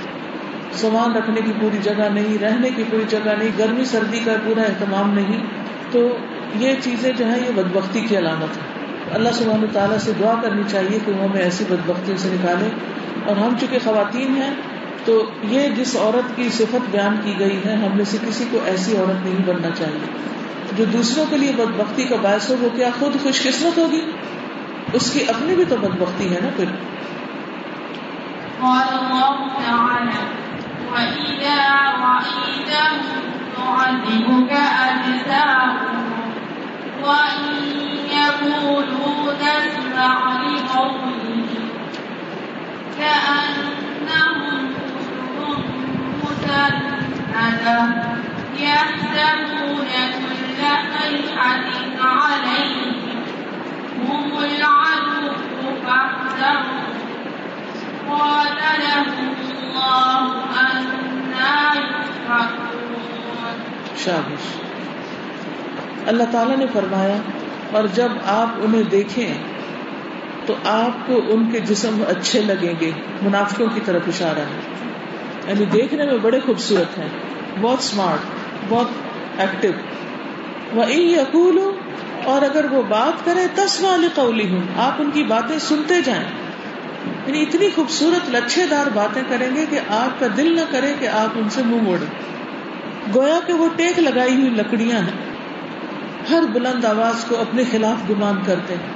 سامان 0.73 1.16
رکھنے 1.16 1.40
کی 1.40 1.52
پوری 1.60 1.78
جگہ 1.82 2.08
نہیں، 2.12 2.38
رہنے 2.38 2.71
کی 2.76 2.82
پوری 2.90 3.04
جگہ 3.08 3.30
نہیں، 3.38 3.49
گرمی 3.58 3.84
سردی 3.84 4.21
کا 4.25 4.32
پورا 4.44 4.62
اہتمام 4.62 5.14
نہیں۔ 5.14 5.44
تو 5.90 6.16
یہ 6.54 6.75
چیزیں 6.82 7.12
جو 7.12 7.26
ہے 7.26 7.38
یہ 7.38 7.52
بدبختی 7.54 8.00
کی 8.00 8.18
علامت 8.18 8.56
ہے 8.56 8.76
اللہ 9.14 9.28
سبحانہ 9.32 9.66
تعالیٰ 9.73 9.99
سے 9.99 10.12
دعا 10.21 10.34
کرنی 10.42 10.62
چاہیے 10.68 10.99
کہ 11.06 11.12
وہ 11.12 11.25
ہمیں 11.25 11.40
ایسی 11.40 11.64
بدبختی 11.68 12.12
سے 12.16 12.28
نکالے۔ 12.32 12.68
اور 13.26 13.36
ہم 13.36 13.54
چونکہ 13.60 13.78
خواتین 13.84 14.36
ہیں، 14.36 14.54
تو 15.04 15.30
یہ 15.42 15.68
جس 15.68 15.97
عورت 15.97 16.36
کی 16.36 16.49
صفت 16.52 16.90
بیان 16.90 17.16
کی 17.25 17.34
گئی 17.38 17.60
ہے، 17.64 17.76
ہم 17.76 17.97
میں 17.97 18.04
سے 18.04 18.16
کسی 18.28 18.44
کو 18.50 18.58
ایسی 18.64 18.97
عورت 18.97 19.26
نہیں 19.26 19.47
بننا 19.47 19.68
چاہیے۔ 19.78 20.06
جو 20.76 20.84
دوسروں 20.84 21.25
کے 21.30 21.36
لیے 21.36 21.52
بدبختی 21.52 22.04
کا 22.04 22.16
باعث 22.23 22.50
ہو، 22.50 22.56
وہ 22.60 22.68
کیا 22.76 22.88
خود 22.99 23.23
خوش 23.23 23.42
قسمت 23.42 23.78
ہوگی؟ 23.78 24.00
اس 24.92 25.12
کی 25.12 25.25
اپنی 25.28 25.54
بھی 25.54 25.64
تو 25.64 25.76
بدبختی 25.76 26.34
ہے 26.34 26.40
نا 26.40 26.49
پھر۔ 26.56 26.66
قال 28.60 28.99
الله 28.99 29.49
تعالى، 29.66 30.20
وإذا 30.90 31.72
رأيتهم 32.00 33.26
تعذبك 33.56 34.52
أجسامهم 34.82 36.06
وإن 37.00 37.46
يقولوا 38.12 39.32
تسمع 39.40 40.42
لقولهم 40.42 41.46
كأنهم 42.96 44.66
خشب 44.82 45.60
مسندة 46.25 47.78
يحسبون 48.58 49.88
كل 50.18 50.62
صيحة 50.99 51.75
شابش۔ 64.04 64.60
اللہ 66.08 66.23
تعالیٰ 66.32 66.56
نے 66.56 66.67
فرمایا، 66.73 67.17
اور 67.73 67.84
جب 67.95 68.08
آپ 68.25 68.49
انہیں 68.60 68.82
دیکھیں، 68.82 69.34
تو 70.47 70.54
آپ 70.65 71.06
کو 71.06 71.21
ان 71.28 71.50
کے 71.50 71.60
جسم 71.60 72.02
اچھے 72.08 72.41
لگیں 72.41 72.75
گے۔ 72.80 72.91
منافقوں 73.23 73.67
کی 73.67 73.80
طرف 73.80 74.02
اشارہ 74.06 74.39
ہے۔ 74.39 74.60
یعنی 75.47 75.65
دیکھنے 75.65 76.06
میں 76.06 76.19
بڑے 76.19 76.41
خوبصورت 76.41 76.99
ہیں۔ 76.99 77.08
بہت 77.60 77.78
اسمارٹ 77.78 78.19
بہت 78.69 78.89
ایکٹیو 79.39 79.73
وہ 80.73 80.93
یقول 80.93 81.58
اور 82.25 82.43
اگر 82.43 82.73
وہ 82.73 82.82
بات 82.82 83.25
کرے 83.25 83.47
تس 83.54 83.82
والی 83.82 84.08
قولی 84.15 84.54
ہوں 84.54 84.62
آپ 84.76 84.93
ان 84.99 85.10
کی 85.10 85.25
باتیں 85.25 85.58
سنتے 85.58 86.00
جائیں۔ 86.00 86.25
یعنی 87.26 87.43
اتنی 87.43 87.69
خوبصورت 87.75 88.30
لچھے 88.34 88.67
دار 88.67 88.86
باتیں 88.95 89.23
کریں 89.28 89.56
گے 89.56 89.67
کہ 89.71 89.80
آپ 89.89 90.21
کا 90.21 90.26
دل 90.36 90.56
نہ 90.56 90.60
کرے 90.71 90.95
کہ 90.99 91.08
آپ 91.08 91.28
ان 91.34 91.49
سے 91.50 91.62
منہ 91.62 91.82
موڑے 91.82 92.06
گویا 93.15 93.41
کہ 93.47 93.52
وہ 93.52 93.69
ٹیک 93.76 93.99
لگائی 93.99 94.34
ہوئی 94.34 94.50
لکڑیاں 94.50 94.99
ہیں۔ 94.99 95.32
ہر 96.30 96.43
بلند 96.52 96.84
آواز 96.84 97.25
کو 97.25 97.41
اپنے 97.41 97.62
خلاف 97.71 98.10
گمان 98.10 98.36
کرتے 98.47 98.75
ہیں۔ 98.75 98.93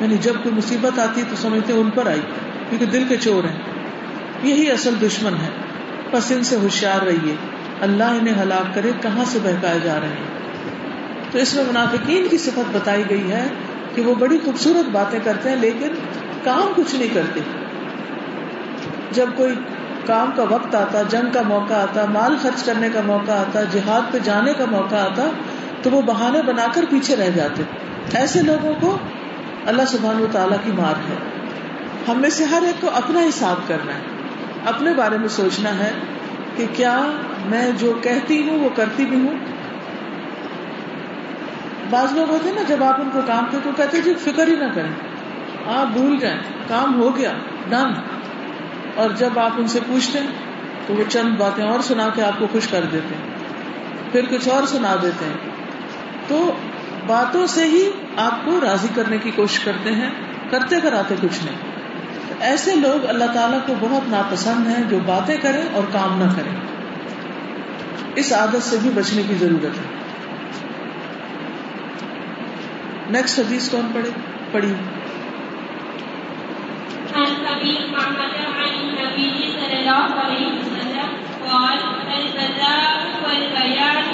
یعنی 0.00 0.16
جب 0.16 0.34
کوئی 0.42 0.54
مصیبت 0.54 0.98
آتی 0.98 1.22
تو 1.30 1.36
سمجھتے 1.36 1.72
ان 1.72 1.90
پر 1.90 2.06
آئی، 2.06 2.20
کیونکہ 2.68 2.86
دل 2.86 3.04
کے 3.08 3.16
چور 3.16 3.44
ہیں۔ 3.44 3.58
یہی 4.42 4.70
اصل 4.70 4.94
دشمن 5.02 5.34
ہے۔ 5.34 5.48
بس 6.12 6.32
ان 6.32 6.44
سے 6.44 6.56
ہوشیار 6.56 7.02
رہیے۔ 7.02 7.34
اللہ 7.80 8.04
انہیں 8.04 8.42
ہلاک 8.42 8.74
کرے، 8.74 8.90
کہاں 9.02 9.24
سے 9.26 9.38
بہکائے 9.42 9.78
جا 9.84 10.00
رہے 10.00 10.08
ہیں؟ 10.08 10.40
تو 11.30 11.38
اس 11.38 11.54
میں 11.54 11.64
منافقین 11.64 12.28
کی 12.28 12.38
صفت 12.38 12.70
بتائی 12.72 13.02
گئی 13.10 13.30
ہے 13.32 13.46
کہ 13.94 14.02
وہ 14.02 14.14
بڑی 14.14 14.38
خوبصورت 14.44 14.88
باتیں 14.88 15.18
کرتے 15.24 15.48
ہیں، 15.48 15.56
لیکن 15.56 15.88
کام 16.44 16.72
کچھ 16.76 16.94
نہیں 16.94 17.14
کرتے۔ 17.14 17.40
جب 19.10 19.26
کوئی 19.36 19.54
کام 20.06 20.30
کا 20.36 20.44
وقت 20.50 20.74
آتا، 20.74 21.02
جنگ 21.02 21.30
کا 21.32 21.42
موقع 21.42 21.74
آتا، 21.74 22.04
مال 22.04 22.36
خرچ 22.42 22.62
کرنے 22.62 22.88
کا 22.88 23.00
موقع 23.06 23.32
آتا، 23.32 23.62
جہاد 23.62 24.12
پہ 24.12 24.18
جانے 24.18 24.52
کا 24.52 24.64
موقع 24.70 24.94
آتا، 24.94 25.30
تو 25.82 25.90
وہ 25.90 26.02
بہانے 26.02 26.42
بنا 26.42 26.66
کر 26.74 26.84
پیچھے 26.90 27.16
رہ 27.16 27.30
جاتے۔ 27.30 27.62
ایسے 28.14 28.42
لوگوں 28.42 28.74
کو 28.80 28.98
اللہ 29.66 29.82
سبحان 29.88 30.20
و 30.20 30.26
تعالیٰ 30.32 30.56
کی 30.64 30.72
مار 30.72 31.10
ہے۔ 31.10 31.16
ہم 32.08 32.20
میں 32.20 32.30
سے 32.30 32.44
ہر 32.44 32.62
ایک 32.62 32.80
کو 32.80 32.90
اپنا 32.94 33.20
حساب 33.28 33.68
کرنا 33.68 33.94
ہے، 33.94 34.00
اپنے 34.64 34.94
بارے 34.94 35.18
میں 35.18 35.28
سوچنا 35.28 35.78
ہے 35.78 35.92
کہ 36.56 36.66
کیا 36.72 37.02
میں 37.46 37.70
جو 37.78 37.98
کہتی 38.02 38.48
ہوں، 38.48 38.58
وہ 38.58 38.68
کرتی 38.76 39.04
بھی 39.04 39.16
ہوں۔ 39.16 39.36
بعض 41.90 42.12
لوگ 42.12 42.30
ہوتے 42.30 42.48
ہیں 42.48 42.56
نا، 42.56 42.62
جب 42.68 42.84
آپ 42.84 43.00
ان 43.00 43.10
کو 43.12 43.20
کام 43.26 43.44
تو 43.64 43.70
کہتے 43.76 44.00
جی 44.00 44.14
فکر 44.14 44.48
ہی 44.48 44.56
نہ 44.56 44.74
کریں۔ 44.74 45.09
آپ 45.66 45.86
بھول 45.86 46.18
جائیں، 46.18 46.38
کام 46.68 47.00
ہو 47.00 47.16
گیا 47.16 47.32
ڈن 47.68 47.92
اور 48.94 49.10
جب 49.10 49.38
آپ 49.38 49.50
ان 49.56 49.68
سے 49.68 49.80
پوچھتے 49.86 50.18
ہیں، 50.18 50.26
تو 50.86 50.94
وہ 50.94 51.10
چند 51.10 51.36
باتیں 51.36 51.64
اور 51.64 51.80
سنا 51.80 52.08
کے 52.14 52.22
آپ 52.22 52.38
کو 52.38 52.46
خوش 52.52 52.66
کر 52.66 52.84
دیتے 52.92 53.14
ہیں۔ 53.14 53.30
پھر 54.12 54.24
کچھ 54.30 54.48
اور 54.48 54.66
سنا 54.66 54.96
دیتے 55.02 55.24
ہیں۔ 55.24 55.36
تو 56.28 56.52
باتوں 57.06 57.46
سے 57.46 57.64
ہی 57.64 57.90
آپ 58.16 58.44
کو 58.44 58.60
راضی 58.60 58.88
کرنے 58.94 59.18
کی 59.18 59.30
کوشش 59.30 59.58
کرتے 59.60 59.92
ہیں، 59.92 60.10
کرتے 60.50 60.80
کراتے 60.80 61.14
کچھ 61.20 61.44
نہیں۔ 61.44 61.56
ایسے 62.40 62.74
لوگ 62.74 63.06
اللہ 63.08 63.24
تعالیٰ 63.34 63.58
کو 63.66 63.74
بہت 63.80 64.08
ناپسند 64.08 64.66
ہیں 64.66 64.84
جو 64.88 64.98
باتیں 65.06 65.36
کریں 65.36 65.62
اور 65.72 65.82
کام 65.92 66.18
نہ 66.18 66.30
کریں۔ 66.36 66.56
اس 68.16 68.32
عادت 68.32 68.62
سے 68.62 68.76
بھی 68.82 68.90
بچنے 68.90 69.22
کی 69.28 69.34
ضرورت 69.34 69.64
ہے۔ 69.64 70.00
نیکسٹ 73.10 73.38
حدیث 73.38 73.70
کون 73.70 73.90
پڑھے؟ 73.94 74.10
پڑھی 74.52 74.74
عن 77.20 77.92
محمد 77.92 78.34
عن 78.58 78.74
النبي 78.80 79.52
صلى 79.52 79.78
الله 79.78 80.20
عليه 80.20 80.46
وسلم 80.46 81.08
قال 81.48 81.78
والبيان 83.22 84.04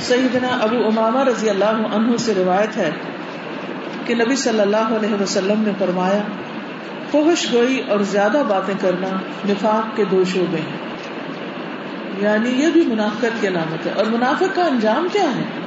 سیدنا 0.00 0.48
ابو 0.60 0.76
امامہ 0.86 1.24
رضی 1.24 1.50
اللہ 1.50 1.94
عنہ 1.94 2.16
سے 2.16 2.34
روایت 2.34 2.76
ہے 2.76 2.90
کہ 4.06 4.14
نبی 4.14 4.36
صلی 4.36 4.60
اللہ 4.60 4.96
علیہ 4.96 5.22
وسلم 5.22 5.62
نے 5.62 5.72
فرمایا، 5.78 6.22
فحش 7.10 7.52
گوئی 7.52 7.82
اور 7.88 8.00
زیادہ 8.00 8.42
باتیں 8.48 8.74
کرنا 8.80 9.08
نفاق 9.48 9.96
کے 9.96 10.04
دو 10.04 10.24
شعبے 10.24 10.58
ہیں۔ 10.58 10.78
یعنی 12.18 12.50
یہ 12.50 12.68
بھی 12.68 12.84
منافقت 12.86 13.40
کی 13.40 13.48
علامت 13.48 13.86
ہے۔ 13.86 13.92
اور 13.92 14.04
منافق 14.04 14.54
کا 14.54 14.64
انجام 14.64 15.08
کیا 15.12 15.36
ہے؟ 15.36 15.61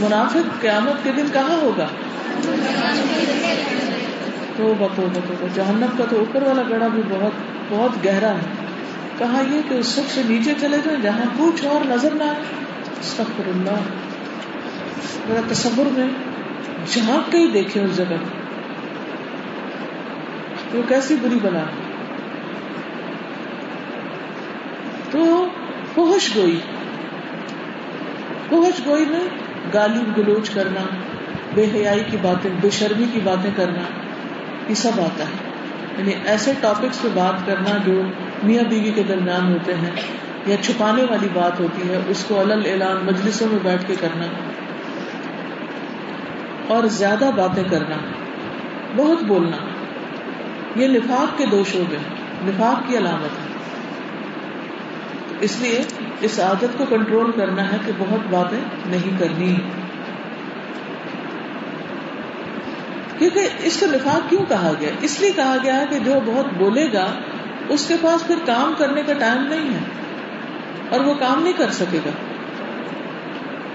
منافق 0.00 0.60
قیامت 0.60 1.04
کے 1.04 1.12
دن 1.12 1.26
کہاں 1.32 1.60
ہوگا؟ 1.60 1.86
تو 4.56 4.74
بتو 4.78 5.08
بتو 5.14 5.46
جہنم 5.54 5.86
کا 5.98 6.04
تو 6.10 6.18
اوپر 6.18 6.42
والا 6.42 6.62
گڑا 6.70 6.88
بھی 6.88 7.02
بہت 7.08 7.32
بہت 7.68 8.04
گہرا 8.04 8.30
ہے۔ 8.30 8.46
کہا 9.18 9.42
یہ 9.50 9.60
کہ 9.68 9.74
اس 9.74 9.86
سب 9.86 10.02
سے 10.14 10.22
نیچے 10.28 10.54
چلے 10.60 10.76
جائیں، 10.84 11.00
جہاں 11.02 11.24
کچھ 11.38 11.64
اور 11.64 11.80
نظر 11.84 12.14
نہ 12.14 12.22
آئے۔ 12.22 12.42
استغفر 13.00 13.48
اللہ۔ 13.48 13.80
میرا 15.26 15.40
تصور 15.48 15.86
میں 15.86 16.08
جھانک 16.86 17.32
کے 17.32 17.38
ہی 17.38 17.46
دیکھے 17.46 17.80
اس 17.80 17.96
جگہ 17.96 18.16
وہ 20.74 20.82
کیسی 20.88 21.16
بری 21.22 21.38
بنا 21.42 21.64
تو 25.10 25.46
پہنچ 25.94 26.36
گوئی۔ 26.36 26.60
پہنچ 28.48 28.86
گوئی 28.86 29.04
میں 29.04 29.43
گالی 29.72 30.00
گلوچ 30.16 30.50
کرنا، 30.50 30.80
بے 31.54 31.64
حیائی 31.74 32.04
کی 32.10 32.16
باتیں، 32.22 32.50
بے 32.60 32.70
شرمی 32.70 33.06
کی 33.12 33.20
باتیں 33.20 33.50
کرنا، 33.56 33.82
یہ 34.68 34.74
سب 34.74 35.00
آتا 35.00 35.24
ہے۔ 35.24 35.54
یعنی 35.98 36.12
ایسے 36.24 36.52
ٹاپکس 36.60 37.02
پہ 37.02 37.08
بات 37.14 37.46
کرنا 37.46 37.70
جو 37.86 38.02
میاں 38.42 38.64
بیوی 38.64 38.92
کے 38.92 39.02
درمیان 39.02 39.52
ہوتے 39.52 39.74
ہیں 39.74 39.90
یا 40.46 40.56
چھپانے 40.62 41.02
والی 41.02 41.28
بات 41.32 41.60
ہوتی 41.60 41.88
ہے، 41.88 41.98
اس 42.08 42.24
کو 42.28 42.40
الل 42.40 42.62
اعلان 42.66 42.96
مجلسوں 43.06 43.48
میں 43.48 43.58
بیٹھ 43.62 43.86
کے 43.86 43.94
کرنا۔ 44.00 44.26
اور 46.68 46.84
زیادہ 46.84 47.30
باتیں 47.36 47.64
کرنا، 47.64 47.96
بہت 48.96 49.22
بولنا۔ 49.22 49.56
یہ 50.76 50.88
نفاق 50.88 51.38
کے 51.38 51.46
دو 51.46 51.64
شعبے 51.64 51.96
ہیں، 51.96 52.14
نفاق 52.42 52.88
کی 52.88 52.98
علامت 52.98 53.38
ہے۔ 53.38 53.54
اس 55.40 55.60
لیے 55.60 55.82
اس 56.20 56.40
عادت 56.40 56.78
کو 56.78 56.84
کنٹرول 56.84 57.30
کرنا 57.36 57.72
ہے 57.72 57.76
کہ 57.86 57.92
بہت 57.98 58.20
باتیں 58.30 58.58
نہیں 58.86 59.18
کرنی 59.18 59.56
کیونکہ 63.18 63.48
اس 63.62 63.80
کو 63.80 63.86
نفاق 63.86 64.30
کیوں 64.30 64.44
کہا 64.48 64.72
گیا؟ 64.80 64.88
اس 65.00 65.20
لیے 65.20 65.30
کہا 65.30 65.56
گیا 65.62 65.80
ہے 65.80 65.84
کہ 65.90 65.98
جو 65.98 66.20
بہت 66.24 66.46
بولے 66.58 66.92
گا، 66.92 67.06
اس 67.68 67.88
کے 67.88 67.94
پاس 68.00 68.26
پھر 68.26 68.34
کام 68.46 68.74
کرنے 68.78 69.02
کا 69.02 69.12
ٹائم 69.12 69.42
نہیں 69.42 69.74
ہے 69.74 69.78
اور 70.88 71.00
وہ 71.00 71.14
کام 71.14 71.42
نہیں 71.42 71.52
کر 71.52 71.70
سکے 71.70 71.98
گا۔ 72.06 72.10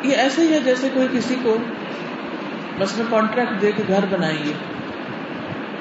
یہ 0.03 0.15
ایسے 0.15 0.41
ہی 0.41 0.53
ہے 0.53 0.59
جیسے 0.59 0.89
کوئی 0.93 1.07
کسی 1.11 1.35
کو 1.43 1.57
مثلاً 2.79 3.05
کانٹریکٹ 3.09 3.61
دے 3.61 3.71
کے 3.71 3.83
گھر 3.87 4.05
بنائیں 4.09 4.53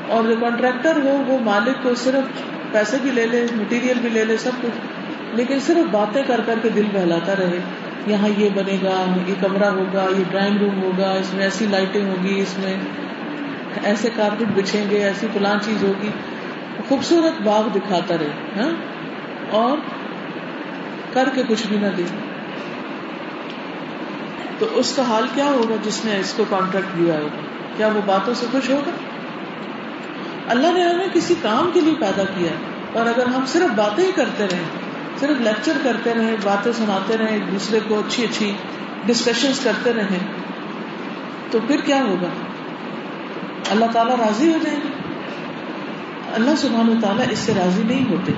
اور 0.08 0.24
جو 0.24 0.34
کانٹریکٹر 0.40 0.96
ہو، 0.96 1.24
وہ 1.26 1.38
مالک 1.38 1.82
کو 1.82 1.94
صرف 1.94 2.42
پیسے 2.72 2.96
بھی 3.02 3.10
لے 3.10 3.26
لے 3.26 3.46
مٹیریل 3.54 3.98
بھی 3.98 4.08
لے 4.08 4.24
لے، 4.24 4.36
سب 4.36 4.50
کچھ۔ 4.62 4.97
لیکن 5.32 5.60
صرف 5.60 5.90
باتیں 5.90 6.22
کر 6.26 6.40
کر 6.46 6.54
کے 6.62 6.68
دل 6.68 6.86
بہلاتا 6.92 7.32
رہے۔ 7.38 7.58
یہاں 8.06 8.28
یہ 8.36 8.48
بنے 8.54 8.76
گا، 8.82 9.04
یہ 9.26 9.34
کمرہ 9.40 9.68
ہوگا، 9.68 10.06
یہ 10.18 10.24
ڈرائنگ 10.30 10.56
روم 10.56 10.82
ہوگا، 10.82 11.10
اس 11.10 11.34
میں 11.34 11.44
ایسی 11.44 11.66
لائٹیں 11.66 12.04
ہوگی، 12.04 12.40
اس 12.40 12.58
میں 12.58 12.76
ایسے 13.84 14.08
کارپیٹ 14.16 14.48
بچھیں 14.54 14.90
گے، 14.90 15.04
ایسی 15.04 15.26
فلان 15.32 15.58
چیز 15.60 15.84
ہوگی۔ 15.84 16.08
خوبصورت 16.88 17.42
باغ 17.42 17.68
دکھاتا 17.74 18.14
رہے 18.20 18.60
ہاں؟ 18.60 18.70
اور 19.50 19.78
کر 21.12 21.28
کے 21.34 21.42
کچھ 21.48 21.66
بھی 21.66 21.76
نہ 21.76 21.86
دے۔ 21.96 22.02
تو 24.58 24.66
اس 24.72 24.92
کا 24.96 25.02
حال 25.02 25.26
کیا 25.34 25.44
ہوگا 25.44 25.74
جس 25.84 26.04
نے 26.04 26.18
اس 26.20 26.34
کو 26.36 26.44
کانٹریکٹ 26.48 26.98
دیا 26.98 27.14
ہوگا 27.14 27.42
کیا 27.76 27.88
وہ 27.88 28.00
باتوں 28.06 28.34
سے 28.34 28.46
خوش 28.50 28.70
ہوگا؟ 28.70 28.90
اللہ 30.48 30.66
نے 30.66 30.82
ہمیں 30.82 31.08
کسی 31.12 31.34
کام 31.42 31.70
کے 31.74 31.80
لیے 31.80 31.94
پیدا 32.00 32.22
کیا 32.24 32.50
اور 32.92 33.06
اگر 33.06 33.26
ہم 33.26 33.46
صرف 33.46 33.70
باتیں 33.76 34.04
ہی 34.04 34.12
کرتے 34.12 34.44
رہیں 34.44 34.77
صرف 35.20 35.40
لیکچر 35.40 35.78
کرتے 35.82 36.14
رہیں 36.14 36.36
باتیں 36.44 36.72
سناتے 36.72 37.16
رہیں 37.16 37.28
ایک 37.28 37.52
دوسرے 37.52 37.78
کو 37.88 37.98
اچھی 37.98 38.24
اچھی 38.24 38.52
ڈسکشن 39.06 39.50
کرتے 39.62 39.92
رہیں 39.92 40.18
تو 41.50 41.58
پھر 41.66 41.80
کیا 41.80 42.02
ہوگا؟ 42.02 42.26
اللہ 43.70 43.84
تعالیٰ 43.92 44.16
راضی 44.16 44.52
ہو 44.52 44.58
جائیں 44.62 44.80
گے۔ 44.84 44.88
اللہ 46.34 46.50
سبحانہ 46.56 46.90
و 46.90 46.94
تعالیٰ 47.02 47.24
اس 47.30 47.38
سے 47.38 47.54
راضی 47.54 47.82
نہیں 47.82 48.10
ہوتے۔ 48.10 48.32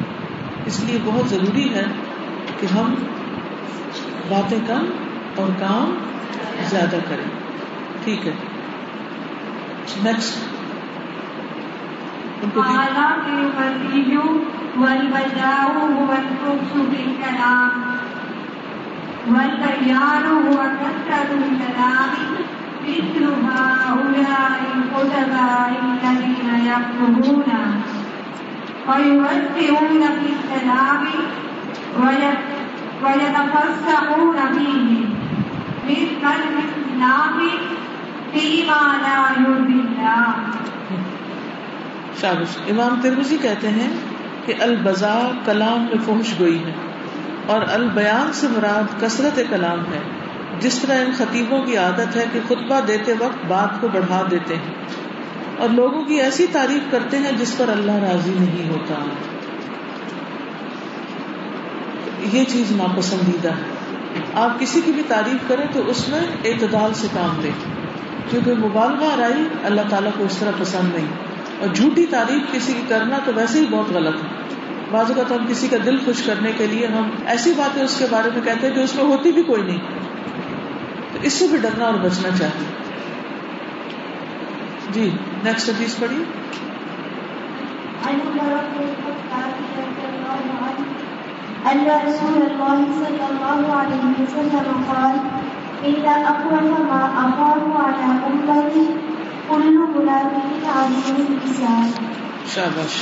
اس 0.67 0.85
لیے 0.85 0.99
بہت 1.05 1.31
ضروری 1.31 1.75
ہے 1.75 1.85
کہ 2.61 2.67
ہم 2.67 2.95
باتیں 4.29 4.59
کم 4.67 4.87
اور 5.37 5.47
کام 5.59 5.99
زیادہ 6.67 6.97
کریں۔ 7.09 7.31
ٹھیک 8.05 8.27
ہے۔ 8.27 8.33
نیکسٹ 10.05 10.39
ان 12.43 12.51
کو 12.55 12.61
والبذاء 14.77 15.73
هو 15.99 16.13
الخبث 16.13 16.73
بالكلام. 16.91 17.71
والبيان 19.29 20.25
هو 20.47 20.59
كثرة 20.81 21.31
الكلام. 21.33 22.11
مثل 22.89 23.25
هؤلاء 23.25 24.61
الخطباء 24.75 25.73
الذين 25.85 26.51
يكتبون. 26.67 27.83
ويوسعون 28.89 30.01
في 30.01 30.29
الكلام 30.33 31.07
ويتفسحون 33.03 34.37
فيه. 34.55 35.05
مثل 35.89 36.25
الإسلام 36.25 37.39
فيما 38.33 38.83
لا 39.03 39.19
يرضي 39.41 39.81
الله. 39.81 40.33
امام 42.71 43.01
ترمزی 43.03 43.37
کہتے 43.43 43.69
ہیں 43.69 44.10
کہ 44.53 44.63
البزا 44.63 45.31
کلام 45.45 45.87
میں 45.93 45.99
فحش 46.07 46.41
گوئی 46.41 46.65
ہے 46.65 46.73
اور 47.47 47.63
البیان 47.73 48.33
سے 48.33 48.47
مراد 48.51 49.01
کثرت 49.01 49.41
کلام 49.51 49.81
ہے۔ 49.81 49.99
جس 50.59 50.79
طرح 50.79 50.99
ان 50.99 51.13
خطیبوں 51.17 51.63
کی 51.63 51.77
عادت 51.77 52.17
ہے 52.17 52.25
کہ 52.33 52.41
خطبہ 52.49 52.81
دیتے 52.89 53.13
وقت 53.13 53.47
بات 53.47 53.81
کو 53.81 53.89
بڑھا 53.89 54.25
دیتے 54.31 54.55
ہیں 54.55 54.75
اور 55.59 55.69
لوگوں 55.69 56.05
کی 56.05 56.15
ایسی 56.15 56.47
تعریف 56.53 56.93
کرتے 56.93 57.19
ہیں 57.19 57.33
جس 57.39 57.59
پر 57.59 57.69
اللہ 57.69 57.93
راضی 57.93 58.35
نہیں 58.39 58.71
ہوتا۔ 58.71 58.95
یہ 62.33 62.45
چیز 62.45 62.73
ناپسندیدہ 62.73 63.49
ہے۔ 63.49 63.81
آپ 64.35 64.61
کسی 64.61 64.81
کی 64.85 64.93
بھی 64.93 65.03
تعریف 65.09 65.49
کریں 65.49 65.67
تو 65.73 65.83
اس 65.87 66.09
میں 66.09 66.21
اعتدال 66.45 66.95
سے 66.95 67.07
کام 67.15 67.41
لیں 67.41 67.53
کیونکہ 68.31 68.55
مبالغہ 68.55 69.05
آرائی 69.05 69.49
اللہ 69.65 69.81
تعالیٰ 69.91 70.11
کو 70.19 70.25
اس 70.25 70.37
طرح 70.37 70.51
پسند 70.59 70.95
نہیں۔ 70.95 71.30
اور 71.61 71.69
جھوٹی 71.75 72.07
تعریف 72.07 72.53
کسی 72.53 72.73
کی 72.73 72.83
کرنا 72.89 73.19
تو 73.25 73.33
ویسے 73.35 73.61
ہی 73.61 73.67
بہت 73.71 73.91
غلط 73.91 74.15
ہے۔ 74.15 74.29
بعض 74.91 75.11
اوقات 75.11 75.41
ہم 75.41 75.47
کسی 75.49 75.69
کا 75.69 75.77
دل 75.85 75.97
خوش 76.05 76.23
کرنے 76.23 76.53
کے 76.59 76.67
لیے 76.67 76.87
ہم 76.87 77.11
ایسی 77.27 77.53
باتیں 77.57 77.83
اس 77.83 77.99
کے 77.99 78.05
بارے 78.11 78.31
میں 78.35 78.43
کہتے 78.43 78.67
ہیں 78.67 78.75
کہ 78.75 78.81
اس 78.81 78.95
میں 78.95 79.05
ہوتی 79.05 79.33
بھی 79.33 79.43
کوئی 79.43 79.63
نہیں۔ 79.63 79.79
تو 81.13 81.19
اس 81.23 81.33
سے 81.33 81.47
بھی 81.47 81.59
ڈرنا 81.59 81.85
اور 81.85 81.95
بچنا 81.95 82.37
چاہیے۔ 82.37 82.67
جی 84.91 85.11
نیکسٹ 85.45 85.69
حدیث 85.69 85.99
پڑھی 85.99 86.25
أن 91.67 91.87
رسول 91.87 92.43
الله 92.43 92.85
صلى 92.95 93.25
الله 93.31 93.73
عليه 93.81 94.13
وسلم 94.19 94.83
قال 94.89 95.17
إن 95.87 96.25
أقوم 96.25 96.75
ما 96.89 97.31
أخاف 97.31 97.77
على 97.77 98.29
أمتي 98.29 99.10
شابش 102.55 102.99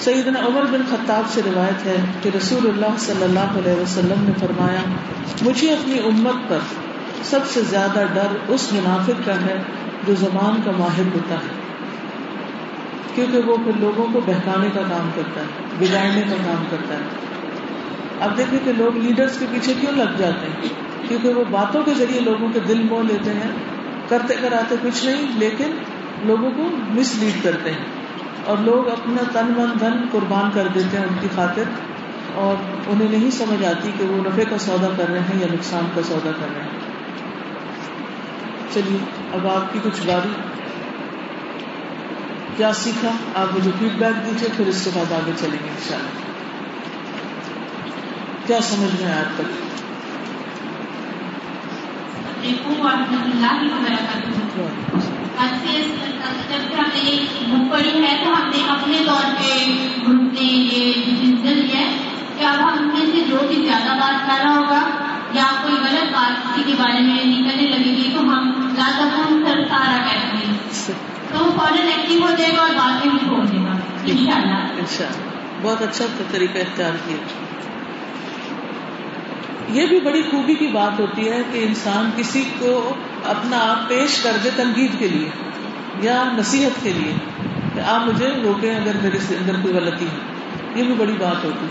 سیدنا 0.00 0.40
عمر 0.40 0.62
بن 0.70 0.82
خطاب 0.90 1.22
سے 1.28 1.40
روایت 1.44 1.86
ہے 1.86 1.96
کہ 2.22 2.30
رسول 2.36 2.66
اللہ 2.66 2.96
صلی 2.98 3.22
اللہ 3.22 3.58
علیہ 3.58 3.82
وسلم 3.82 4.24
نے 4.24 4.32
فرمایا، 4.40 4.80
مجھے 5.42 5.72
اپنی 5.72 5.98
امت 5.98 6.48
پر 6.48 6.58
سب 7.22 7.46
سے 7.46 7.60
زیادہ 7.60 8.04
ڈر 8.14 8.52
اس 8.52 8.72
منافق 8.72 9.26
کا 9.26 9.34
ہے 9.34 9.62
جو 10.06 10.14
زبان 10.14 10.62
کا 10.64 10.70
ماہر 10.78 11.14
ہوتا 11.14 11.34
ہے، 11.34 11.60
کیونکہ 13.14 13.38
وہ 13.38 13.56
پھر 13.56 13.72
لوگوں 13.80 14.06
کو 14.12 14.20
بہکانے 14.26 14.68
کا 14.74 14.80
کام 14.88 15.10
کرتا 15.14 15.40
ہے، 15.40 15.46
بگاڑنے 15.78 16.22
کا 16.30 16.36
کام 16.46 16.64
کرتا 16.70 16.94
ہے۔ 16.94 17.04
اب 18.20 18.36
دیکھیں 18.36 18.58
کہ 18.64 18.72
لوگ 18.72 18.96
لیڈرز 18.96 19.38
کے 19.38 19.46
پیچھے 19.50 19.74
کیوں 19.80 19.92
لگ 19.92 20.18
جاتے 20.18 20.46
ہیں؟ 20.46 20.68
کیونکہ 21.08 21.28
وہ 21.28 21.44
باتوں 21.50 21.82
کے 21.82 21.94
ذریعے 21.98 22.20
لوگوں 22.20 22.48
کے 22.48 22.60
دل 22.68 22.82
مو 22.82 23.02
لیتے 23.02 23.30
ہیں 23.30 23.50
کرتے 24.08 24.34
کراتے 24.40 24.74
کچھ 24.82 25.04
نہیں، 25.04 25.38
لیکن 25.38 25.76
لوگوں 26.22 26.50
کو 26.56 26.68
مس 26.72 27.14
لیڈ 27.14 27.44
کرتے 27.44 27.70
ہیں۔ 27.70 27.84
اور 28.44 28.58
لوگ 28.58 28.88
اپنا 28.88 29.22
تن 29.32 29.52
من 29.56 29.80
دھن 29.80 30.06
قربان 30.12 30.50
کر 30.54 30.68
دیتے 30.74 30.96
ہیں 30.96 31.04
ان 31.04 31.14
کی 31.20 31.28
خاطر، 31.34 31.62
اور 32.34 32.56
انہیں 32.86 33.08
نہیں 33.08 33.30
سمجھ 33.30 33.64
آتی 33.64 33.90
کہ 33.98 34.04
وہ 34.04 34.28
نفے 34.28 34.44
کا 34.50 34.58
سودا 34.58 34.88
کر 34.96 35.08
رہے 35.08 35.20
ہیں 35.20 35.40
یا 35.40 35.46
نقصان 35.52 35.86
کا 35.94 36.00
سودا 36.02 36.30
کر 36.40 36.46
رہے 36.54 36.62
ہیں۔ 36.62 36.78
چلیے، 38.74 38.98
اب 39.32 39.46
آپ 39.46 39.72
کی 39.72 39.78
کچھ 39.82 40.06
باری۔ 40.06 40.32
کیا 42.56 42.72
سیکھا؟ 42.72 43.10
آپ 43.34 43.54
مجھے 43.54 43.70
فیڈ 43.78 43.92
بیک 43.98 44.26
دیجیے 44.26 44.48
پھر 44.56 44.66
اس 44.66 44.84
کے 44.84 44.90
بعد 44.94 45.12
آگے 45.12 45.32
چلیں 45.40 45.58
گے 45.64 45.68
ان 45.68 45.82
شاء 45.88 45.96
اللہ 45.96 46.32
کیا 48.46 48.60
سمجھ 48.62 49.02
میں 49.02 49.12
آیا 49.12 49.22
تک؟ 49.36 49.42
جب 52.42 52.58
ہم 56.78 56.88
نے 56.94 57.26
بک 57.46 57.72
پڑھی 57.72 58.02
ہے 58.02 58.24
تو 58.24 58.30
ہم 58.30 58.48
نے 58.48 58.68
اپنے 58.68 58.98
طور 59.06 59.34
پہ 59.38 59.70
گروپ 60.02 60.32
نے 60.32 60.42
یہ 60.42 60.92
ڈسیزن 60.92 61.58
لیا 61.58 61.80
ہے 61.80 61.96
کہ 62.38 62.44
اب 62.44 62.72
ہم 62.72 62.86
میں 62.86 63.06
سے 63.12 63.20
جو 63.30 63.36
بھی 63.48 63.66
زیادہ 63.66 63.98
بات 64.00 64.26
کر 64.26 64.44
رہا 64.44 64.56
ہوگا 64.56 64.90
یا 65.32 65.44
کوئی 65.62 65.74
غلط 65.74 66.12
بات 66.12 66.44
کسی 66.44 66.62
کے 66.66 66.72
بارے 66.78 67.00
میں 67.00 67.24
نکلنے 67.24 67.68
لگے 67.68 67.96
گی 67.96 68.10
تو 68.14 68.20
ہم 68.20 68.68
زیادہ 68.74 69.02
ہم 69.02 69.44
سر۔ 69.46 69.68
سارا 69.68 69.96
تو 71.32 71.38
فوراً 71.38 71.86
ایکٹیو 71.86 72.22
ہو 72.22 72.30
جائے 72.38 72.56
گا 72.56 72.60
اور 72.60 72.70
بات 72.70 73.02
بھی 73.02 73.10
چھوڑ 73.10 73.44
دے 73.44 73.56
گا۔ 73.56 73.72
ان 74.06 74.16
شاء 74.26 74.40
اللہ 74.40 75.28
بہت 75.62 75.82
اچھا 75.82 76.04
طریقہ 76.30 76.58
اختیار 76.58 76.92
کیا۔ 77.06 77.16
یہ 79.72 79.86
بھی 79.86 80.00
بڑی 80.00 80.22
خوبی 80.22 80.54
کی 80.54 80.66
بات 80.66 81.00
ہوتی 81.00 81.30
ہے 81.30 81.42
کہ 81.52 81.58
انسان 81.58 82.10
کسی 82.16 82.44
کو 82.58 82.94
اپنا 83.24 83.58
آپ 83.58 83.88
پیش 83.88 84.22
کر 84.22 84.32
دے 84.44 84.50
تنقید 84.56 84.90
کے 84.98 85.08
لیے 85.08 85.28
یا 86.00 86.22
نصیحت 86.38 86.82
کے 86.82 86.92
لیے 86.92 87.12
کہ 87.74 87.80
آپ 87.80 88.06
مجھے 88.06 88.28
روکیں 88.42 88.76
اگر 88.76 88.92
میرے 89.02 89.18
سے 89.18 89.34
اندر 89.34 89.52
کوئی 89.62 89.74
غلطی 89.74 90.04
ہے۔ 90.04 90.18
یہ 90.74 90.82
بھی 90.82 90.94
بڑی 90.94 91.12
بات 91.12 91.44
ہوتی 91.44 91.66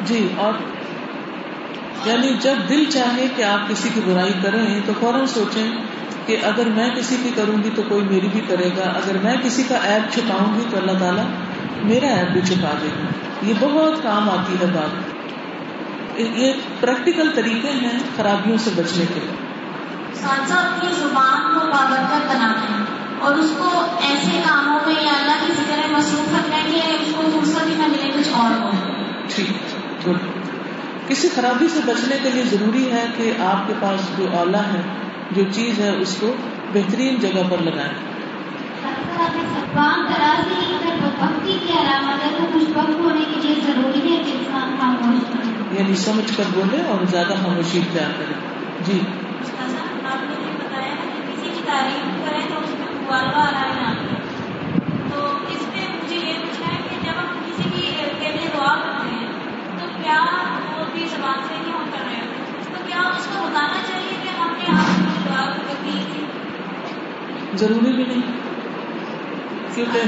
جی 0.00 0.28
اور 0.36 0.52
یعنی 2.04 2.28
جب 2.40 2.54
دل 2.68 2.84
چاہے 2.88 3.26
کہ 3.36 3.42
آپ 3.42 3.68
کسی 3.68 3.88
کی 3.94 4.00
برائی 4.06 4.32
کریں 4.42 4.80
تو 4.86 4.92
فوراً 5.00 5.26
سوچیں 5.26 5.72
کہ 6.26 6.36
اگر 6.42 6.66
میں 6.66 6.90
کسی 6.90 7.16
کی 7.22 7.30
کروں 7.34 7.62
گی 7.64 7.70
تو 7.74 7.82
کوئی 7.88 8.04
میری 8.10 8.28
بھی 8.32 8.40
کرے 8.48 8.68
گا۔ 8.76 8.82
اگر 8.82 9.16
میں 9.22 9.36
کسی 9.42 9.62
کا 9.62 9.76
ایپ 9.82 10.14
چھپاؤں 10.14 10.54
گی 10.58 10.64
تو 10.70 10.76
اللہ 10.76 10.98
تعالیٰ 10.98 11.24
میرا 11.84 12.06
ایپ 12.06 12.28
بھی 12.28 12.40
چھپا 12.40 12.70
دے 12.82 12.86
گا۔ 12.86 13.06
یہ 13.42 13.54
بہت 13.60 14.02
کام 14.02 14.30
آتی 14.30 14.54
ہے 14.60 14.66
بات۔ 14.72 15.11
یہ 16.34 16.52
پریکٹیکل 16.80 17.30
طریقے 17.34 17.70
ہیں 17.70 17.98
خرابیوں 18.16 18.58
سے 18.58 18.70
بچنے 18.76 19.04
کے 19.14 19.20
لیے۔ 19.20 19.52
کی 20.80 20.86
زبان 20.92 21.58
کو 21.58 21.66
بنانا 21.66 22.84
اور 23.20 23.34
اس 23.34 23.54
کو 23.58 23.80
ایسے 24.00 24.42
کاموں 24.44 24.80
میں 24.86 25.04
یا 25.04 25.12
اللہ 25.20 25.46
کی 25.46 25.52
ذکر 25.52 25.92
مصروف 25.92 26.28
رکھنا 26.28 26.56
ہے 26.56 26.70
کہ 26.70 26.96
اس 27.00 27.12
کو 27.16 27.40
فرصت 27.40 27.66
ہی 27.66 27.74
نہ 27.74 27.86
ملے 27.86 28.10
کچھ 28.18 28.28
اور 28.32 28.62
ہو۔ 28.62 28.70
ٹھیک 29.34 29.50
گڈ۔ 30.08 30.16
کسی 31.08 31.28
خرابی 31.34 31.68
سے 31.68 31.80
بچنے 31.86 32.16
کے 32.22 32.30
لیے 32.30 32.42
ضروری 32.42 32.92
ہے 32.92 33.06
کہ 33.16 33.32
آپ 33.42 33.66
کے 33.66 33.72
پاس 33.80 34.18
جو 34.18 34.26
آلہ 34.40 34.56
ہے 34.56 34.82
جو 35.30 35.42
چیز 35.52 35.78
ہے 35.78 35.96
اس 35.96 36.16
کو 36.20 36.32
بہترین 36.72 37.14
جگہ 37.20 37.42
پر 37.50 37.58
لگائیں۔ 37.58 38.12
کی 41.44 41.72
علامت 41.72 42.24
ہے 42.24 42.30
تو 42.38 42.58
کچھ 42.58 42.78
وقت 42.78 43.00
ہونے 43.00 43.24
کے 43.34 43.40
لیے 43.40 43.54
ضروری 43.66 44.12
ہے 44.12 44.22
کہ 44.22 44.30
انسان 44.30 44.76
خاموش 44.80 45.41
یعنی 45.72 45.96
سمجھ 45.96 46.36
کر 46.36 46.42
بولے 46.54 46.82
اور 46.88 47.04
زیادہ 47.04 47.32
خاموشی 47.42 47.78
اختیار 47.78 48.10
کرے۔ 48.18 48.34
جی۔ 48.84 49.00
آپ 50.04 50.22
نے 50.22 50.34
یہ 50.40 50.56
بتایا 50.58 50.94
کہ 50.94 51.32
کسی 51.32 51.48
کی 51.54 51.60
تعریف 51.66 52.26
کریں 52.26 52.48
تو 52.48 52.54
اس 52.64 52.74
میں 52.78 52.86
تو 55.10 55.38
مجھے 56.04 56.16
یہ 56.16 56.34
پوچھنا 56.34 56.68
ہے 56.68 56.80
کہ 56.90 56.96
جب 57.04 57.12
ہم 57.20 57.38
کسی 57.46 57.62
کی 57.62 57.92
کے 58.20 58.28
لیے 58.28 58.48
دعا 58.54 58.74
کرتے 58.74 59.14
ہیں 59.14 59.26
تو 59.80 59.86
کیا 60.02 60.24
وہ 60.78 60.84
بھی 60.92 61.06
زبان 61.16 61.34
سے 61.48 61.54
نہیں 61.62 61.72
ہم 61.72 61.84
کر 61.92 62.04
رہے 62.06 62.14
ہیں؟ 62.14 62.26
تو 62.72 62.84
کیا 62.86 63.00
اس 63.00 63.26
کو 63.26 63.48
بتانا 63.50 63.82
چاہیے 63.88 64.16
کہ 64.22 64.40
ہم 64.40 64.48
نے 64.48 64.78
آپ 64.78 64.98
کی 64.98 65.28
دعا 65.28 65.46
کرتی 65.46 66.04
تھی 66.12 66.26
ضروری 67.54 67.92
بھی 67.92 68.04
نہیں۔ 68.04 68.22
کیونکہ 69.74 70.00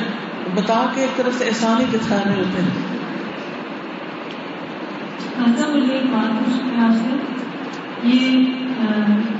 بتا 0.55 0.87
کے 0.95 1.01
ایک 1.01 1.17
طرف 1.17 1.39
سے 1.39 1.45
احسان 1.45 1.81
ہی 1.81 1.85
دکھا 1.99 2.17
رہے 2.25 2.35
ہوتے 2.35 2.63
ہیں۔ 2.63 2.94
ایسا 5.39 5.69
مجھے 5.69 5.93
ایک 5.93 6.07
بات 6.07 6.45
پوچھنی 6.45 6.77
ہے 6.77 6.85
آپ 6.85 6.91
سے 6.91 7.17
یہ 8.03 8.45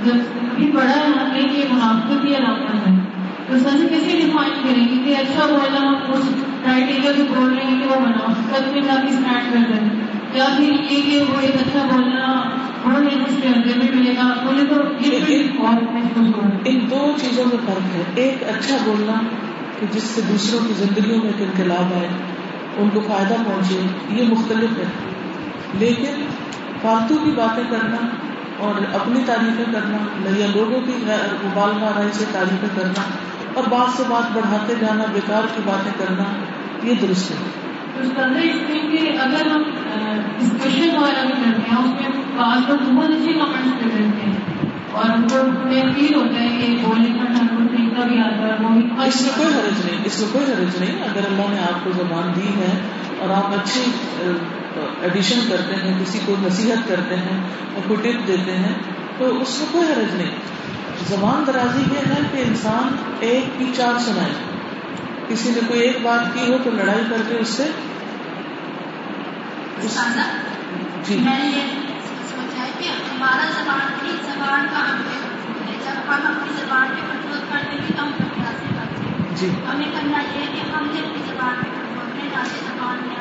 جب 0.05 0.13
کبھی 0.41 0.71
پڑھا 0.71 0.95
ہے 0.95 1.05
ہم 1.05 1.33
نے 1.33 1.43
کہ 1.43 1.73
منافقت 1.73 2.27
کی 2.27 2.35
علامت 2.35 2.87
ہے۔ 2.87 2.95
تو 3.47 3.57
سر 3.57 3.87
کیسے 3.89 4.11
ڈیفائن 4.11 4.51
کریں 4.63 4.87
گے 4.87 5.03
کہ 5.03 5.21
اچھا 5.21 5.45
بولنا 5.45 5.81
ہم 5.81 5.95
اس 6.13 6.29
کرائٹیریا 6.63 7.11
جو 7.11 7.23
بول 7.35 7.53
رہے 7.53 7.63
ہیں 7.63 7.81
کہ 7.81 7.87
وہ 7.87 7.99
منافقت 7.99 8.73
میں 8.73 8.81
جا 8.81 8.95
کے 9.01 9.07
اسٹارٹ 9.07 9.53
کر 9.53 9.73
دیں۔ 9.73 9.89
یا 10.33 10.45
پھر 10.57 10.71
یہ 10.91 11.01
کہ 11.01 11.23
وہ 11.29 11.41
ایک 11.41 11.55
اچھا 11.55 11.87
بولنا 11.91 12.41
اس 13.27 13.35
کے 13.41 13.47
اندر 13.47 13.79
بھی 13.79 13.99
ملے 13.99 14.11
گا۔ 14.11 14.33
بولے 14.45 14.63
تو 14.65 14.75
ان 16.65 16.79
دو 16.89 17.13
چیزوں 17.17 17.45
میں 17.45 17.57
فرق 17.65 17.95
ہے۔ 17.95 18.03
ایک 18.15 18.43
اچھا 18.43 18.77
بولنا 18.85 19.13
کہ 19.79 19.85
جس 19.91 20.03
سے 20.03 20.21
دوسروں 20.29 20.67
کی 20.67 20.73
زندگیوں 20.73 21.17
میں 21.17 21.27
ایک 21.27 21.41
انقلاب 21.41 21.93
آئے 21.93 22.07
ان 22.77 22.89
کو 22.93 23.01
فائدہ 23.01 23.33
پہنچے 23.45 23.81
یہ 24.09 24.23
مختلف 24.29 24.77
ہے۔ 24.77 25.14
لیکن 25.73 26.25
فالتو 26.81 27.15
کی 27.23 27.31
باتیں 27.31 27.63
کرنا 27.69 27.97
اور 28.57 28.95
اپنی 28.95 29.19
تعریفیں 29.25 29.73
کرنا 29.73 30.29
یا 30.37 30.47
لوگوں 30.55 30.81
کی 30.81 30.91
مبالغہ 31.43 31.91
رائے 31.95 32.09
سے 32.11 32.25
تعریفیں 32.31 32.69
کرنا 32.75 33.01
اور 33.53 33.63
بات 33.69 33.97
سے 33.97 34.03
بات 34.07 34.35
بڑھاتے 34.35 34.73
جانا، 34.81 35.03
بیکار 35.13 35.41
کی 35.55 35.61
باتیں 35.65 35.91
کرنا، 35.97 36.23
یہ 36.83 36.93
درست 37.01 37.31
ہے۔ 37.31 37.35
اگر 39.19 39.47
ہم 39.47 39.63
ڈسکشن 40.37 40.97
وغیرہ 40.97 41.25
بھی 41.25 41.33
کرتے 41.33 41.71
ہیں، 41.71 41.77
اس 41.77 42.01
میں 42.01 42.09
بعض 42.37 42.69
لوگ 42.69 42.93
بہت 42.95 43.09
اچھے 43.09 43.33
کمنٹس 43.33 43.71
کر 43.79 43.89
دیتے 43.97 44.29
ہیں۔ 44.29 44.54
اور 44.95 45.05
کو 45.05 45.37
فیل 45.63 46.15
ہوتا 46.15 46.39
ہے 46.39 46.47
کہ 46.47 46.77
بولنے 46.81 47.09
کا 47.09 47.25
کو 47.41 48.03
بھی 48.03 48.19
آتا 48.19 48.47
ہے 48.47 48.63
وہ 48.63 48.69
بھی 48.69 49.07
اس 49.07 49.21
میں 49.21 49.31
کوئی 49.37 49.47
حرج 49.47 49.85
نہیں 49.85 50.05
اس 50.05 50.19
میں 50.19 50.27
کوئی 50.31 50.45
حرج 50.45 50.83
نہیں 50.83 51.01
اگر 51.03 51.19
اللہ 51.25 51.53
نے 51.53 51.59
آپ 51.59 51.83
کو 51.83 51.91
زبان 51.91 52.31
دی 52.35 52.47
ہے 52.47 52.81
اور 53.19 53.29
آپ 53.29 53.53
اچھی 53.53 53.81
ایڈیشن 55.01 55.39
کرتے 55.49 55.75
ہیں 55.75 55.99
کسی 56.01 56.19
کو 56.25 56.35
نصیحت 56.41 56.87
کرتے 56.87 57.15
ہیں 57.15 57.37
اور 57.73 57.81
کو 57.87 57.95
ٹپ 57.95 58.27
دیتے 58.27 58.51
ہیں 58.51 58.73
تو 59.17 59.41
اس 59.41 59.59
میں 59.59 59.67
کوئی 59.71 59.87
حرج 59.87 60.15
نہیں۔ 60.15 60.31
زبان 61.07 61.43
درازی 61.47 61.83
یہ 61.91 61.97
ہے 61.97 62.21
کہ 62.31 62.43
انسان 62.47 62.95
ایک 63.19 63.59
کی 63.59 63.65
چار 63.75 63.99
سنائے۔ 63.99 64.31
کسی 65.27 65.49
نے 65.49 65.59
کوئی 65.67 65.79
ایک 65.79 65.97
بات 66.03 66.33
کی 66.33 66.51
ہو 66.51 66.57
تو 66.63 66.69
لڑائی 66.71 67.03
کر 67.09 67.21
کے 67.29 67.35
اس 67.35 67.47
سے 67.47 67.63
جی۔ 71.03 71.15
میں 71.15 71.39
نے 71.39 71.45
یہ 71.45 71.84
ہے 72.65 72.71
کہ 72.79 72.89
ہمارا 72.89 73.49
زبان 73.49 73.93
بھی 73.99 74.11
زبان 74.21 74.65
کا 74.71 74.83
ہم 74.89 75.01
جب 75.83 75.97
ہم 76.07 76.27
اپنی 76.27 76.53
زبان 76.55 76.87
پہ 76.95 77.01
کنٹرول 77.11 77.39
کرتے 77.49 77.77
ہیں 77.77 77.97
تو 77.97 78.03
ہم 78.03 78.11
کرتے 78.17 78.65
ہیں۔ 78.65 79.35
جی۔ 79.35 79.49
ہمیں 79.71 79.87
کرنا 79.93 80.21
یہ 80.21 80.39
ہے 80.39 80.45
کہ 80.53 80.71
ہم 80.71 80.87
نے 80.93 80.99
اپنی 80.99 81.23
زبان 81.27 81.55
پہ 81.55 81.69
کنٹرول 81.69 82.11
کریں 82.13 82.45
زبان 82.61 83.07
میں 83.07 83.15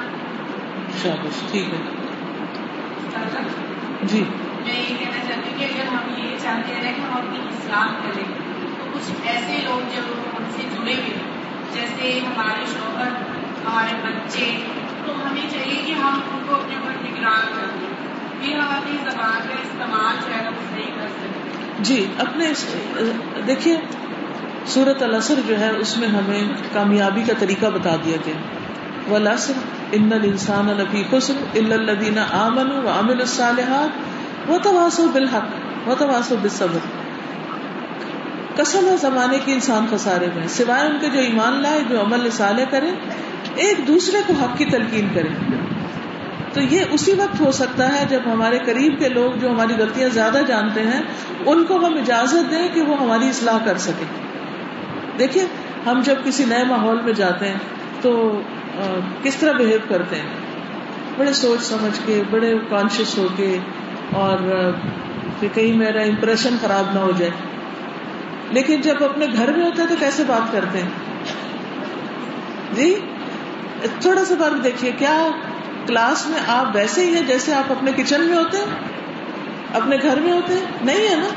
شابش 1.02 1.42
ٹھیک 1.50 1.74
ہے۔ 1.74 1.82
جی 4.02 4.24
میں 4.64 4.74
یہ 4.74 4.96
کہنا 4.98 5.18
چاہتی 5.28 5.50
ہوں 5.50 5.58
کہ 5.58 5.64
اگر 5.64 5.86
ہم 5.86 6.14
یہ 6.16 6.36
چاہتے 6.42 6.74
ہیں 6.74 6.92
کہ 6.96 7.00
ہم 7.00 7.16
اپنی 7.16 7.38
اسلام 7.48 7.94
کریں 8.02 8.24
تو 8.78 8.84
کچھ 8.92 9.10
ایسے 9.24 9.58
لوگ 9.64 9.94
جب 9.94 10.12
ہم 10.36 10.44
سے 10.56 10.62
جڑے 10.72 10.94
ہوئے 10.94 11.18
جیسے 11.72 12.18
ہمارے 12.26 12.64
شوہر 12.72 13.08
ہمارے 13.66 13.94
بچے 14.02 14.50
تو 15.06 15.12
ہمیں 15.12 15.50
چاہیے 15.52 15.82
کہ 15.86 15.92
ہم 15.92 16.20
ان 16.32 16.44
کو 16.46 16.54
اپنے 16.54 16.76
اوپر 16.76 16.92
نگران 17.04 17.52
کر 17.54 17.83
دیں 18.40 18.54
ہم 18.54 18.70
اپنی 18.70 18.96
زبان 19.04 19.48
کا 19.48 19.60
استعمال 19.62 20.14
جو 20.24 20.32
ہے 20.34 20.48
وہ 20.48 20.62
صحیح 20.70 20.90
کر 20.98 21.08
سکیں 21.18 21.82
جی 21.84 21.98
اپنے 22.18 22.46
دیکھیے 23.46 23.76
سورت 24.66 25.02
الاسر 25.02 25.40
جو 25.46 25.58
ہے، 25.60 25.68
اس 25.78 25.96
میں 25.96 26.08
ہمیں 26.08 26.52
کامیابی 26.72 27.22
کا 27.26 27.32
طریقہ 27.38 27.66
بتا 27.74 27.94
دیا 28.04 28.16
گیا 28.26 28.38
ولاسر 29.08 29.56
ان 29.92 30.12
الانسان 30.12 30.66
لفی 30.76 31.02
خسر 31.10 31.40
الا 31.54 31.74
الذين 31.74 32.18
امنوا 32.18 32.78
وعملوا 32.82 33.26
الصالحات 33.28 34.50
وتواصوا 34.50 35.06
بالحق 35.12 35.88
وتواصوا 35.88 36.38
بالصبر۔ 36.42 36.86
قسم 38.56 38.88
ہے 38.88 38.96
زمانے 38.96 39.38
کی 39.44 39.52
انسان 39.52 39.86
خسارے 39.90 40.28
میں، 40.34 40.46
سوائے 40.48 40.86
ان 40.86 40.96
کے 41.00 41.08
جو 41.10 41.20
ایمان 41.20 41.60
لائے، 41.62 41.80
جو 41.88 42.00
عمل 42.00 42.30
صالح 42.30 42.70
کرے 42.70 42.90
ایک 43.56 43.86
دوسرے 43.88 44.18
کو 44.26 44.32
حق 44.42 44.56
کی 44.58 44.64
تلقین 44.64 45.08
کرے 45.14 45.28
تو 46.52 46.60
یہ 46.60 46.80
اسی 46.90 47.12
وقت 47.12 47.40
ہو 47.40 47.52
سکتا 47.52 47.88
ہے 47.94 48.04
جب 48.08 48.20
ہمارے 48.26 48.58
قریب 48.66 48.98
کے 48.98 49.08
لوگ 49.08 49.32
جو 49.32 49.50
ہماری 49.50 49.74
غلطیاں 49.78 50.08
زیادہ 50.08 50.38
جانتے 50.46 50.82
ہیں، 50.82 51.00
ان 51.46 51.64
کو 51.64 51.76
ہم 51.76 51.94
اجازت 51.94 52.50
دیں 52.50 52.68
کہ 52.74 52.82
وہ 52.82 53.00
ہماری 53.00 53.28
اصلاح 53.28 53.58
کر 53.64 53.78
سکیں۔ 53.78 54.06
دیکھیے، 55.18 55.46
ہم 55.86 56.00
جب 56.04 56.14
کسی 56.24 56.44
نئے 56.44 56.64
ماحول 56.64 57.00
میں 57.00 57.12
جاتے 57.12 57.48
ہیں 57.48 57.58
تو 58.00 58.40
کس 59.22 59.36
طرح 59.36 59.52
بہیو 59.52 59.78
کرتے 59.88 60.16
ہیں؟ 60.16 60.28
بڑے 61.16 61.32
سوچ 61.32 61.62
سمجھ 61.62 62.00
کے، 62.06 62.22
بڑے 62.30 62.54
کانشیس 62.70 63.18
ہو 63.18 63.26
کے، 63.36 63.58
اور 64.12 64.38
کہ 65.40 65.48
کہیں 65.54 65.76
میرا 65.76 66.00
امپریشن 66.00 66.56
خراب 66.60 66.94
نہ 66.94 66.98
ہو 66.98 67.10
جائے۔ 67.18 67.30
لیکن 68.50 68.80
جب 68.80 69.04
اپنے 69.04 69.26
گھر 69.36 69.52
میں 69.52 69.64
ہوتے 69.66 69.82
ہیں 69.82 69.88
تو 69.88 69.94
کیسے 70.00 70.24
بات 70.26 70.52
کرتے 70.52 70.78
ہیں؟ 70.78 70.88
جی 72.72 72.94
تھوڑا 74.00 74.24
سا 74.24 74.34
فرق 74.38 74.64
دیکھیے، 74.64 74.92
کیا 74.98 75.28
کلاس 75.86 76.26
میں 76.26 76.40
آپ 76.46 76.76
ویسے 76.76 77.06
ہی 77.06 77.14
ہیں 77.14 77.22
جیسے 77.26 77.54
آپ 77.54 77.72
اپنے 77.72 77.92
کچن 77.96 78.20
میں 78.20 78.36
ہوتے 78.36 78.58
ہیں 78.58 78.64
اپنے 79.74 79.96
گھر 80.02 80.20
میں 80.20 80.32
ہوتے 80.32 80.54
ہیں۔ 80.54 80.60
نہیں 80.82 81.08
ہے 81.08 81.16
نا؟ 81.16 81.28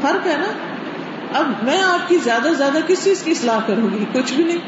فرق 0.00 0.26
ہے 0.26 0.36
نا؟ 0.38 0.52
اب 1.38 1.46
میں 1.62 1.82
آپ 1.82 2.08
کی 2.08 2.18
زیادہ 2.18 2.48
سے 2.48 2.54
زیادہ 2.54 2.78
کس 2.86 3.04
چیز 3.04 3.22
کی 3.22 3.30
اصلاح 3.30 3.58
کروں 3.66 3.90
گی؟ 3.90 4.04
کچھ 4.12 4.32
بھی 4.32 4.44
نہیں۔ 4.44 4.58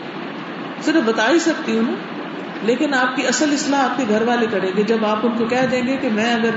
صرف 0.82 1.02
بتا 1.04 1.30
ہی 1.30 1.38
سکتی 1.38 1.78
ہوں 1.78 1.94
لیکن 2.62 2.94
آپ 2.94 3.16
کی 3.16 3.26
اصل 3.26 3.52
اصلاح 3.52 3.80
آپ 3.80 3.96
کے 3.96 4.04
گھر 4.08 4.22
والے 4.22 4.46
کریں 4.50 4.70
گے۔ 4.76 4.82
جب 4.82 5.04
آپ 5.04 5.18
ان 5.22 5.38
کو 5.38 5.44
کہہ 5.44 5.66
دیں 5.70 5.82
گے 5.86 5.96
کہ 5.96 6.08
میں 6.08 6.34
اگر 6.34 6.50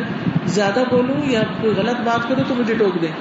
زیادہ 0.45 0.79
بولوں 0.91 1.15
یا 1.23 1.41
کوئی 1.61 1.73
غلط 1.75 1.99
بات 1.99 2.29
کروں 2.29 2.43
تو 2.47 2.55
مجھے 2.55 2.73
ٹوک 2.73 3.01
دیں۔ 3.01 3.11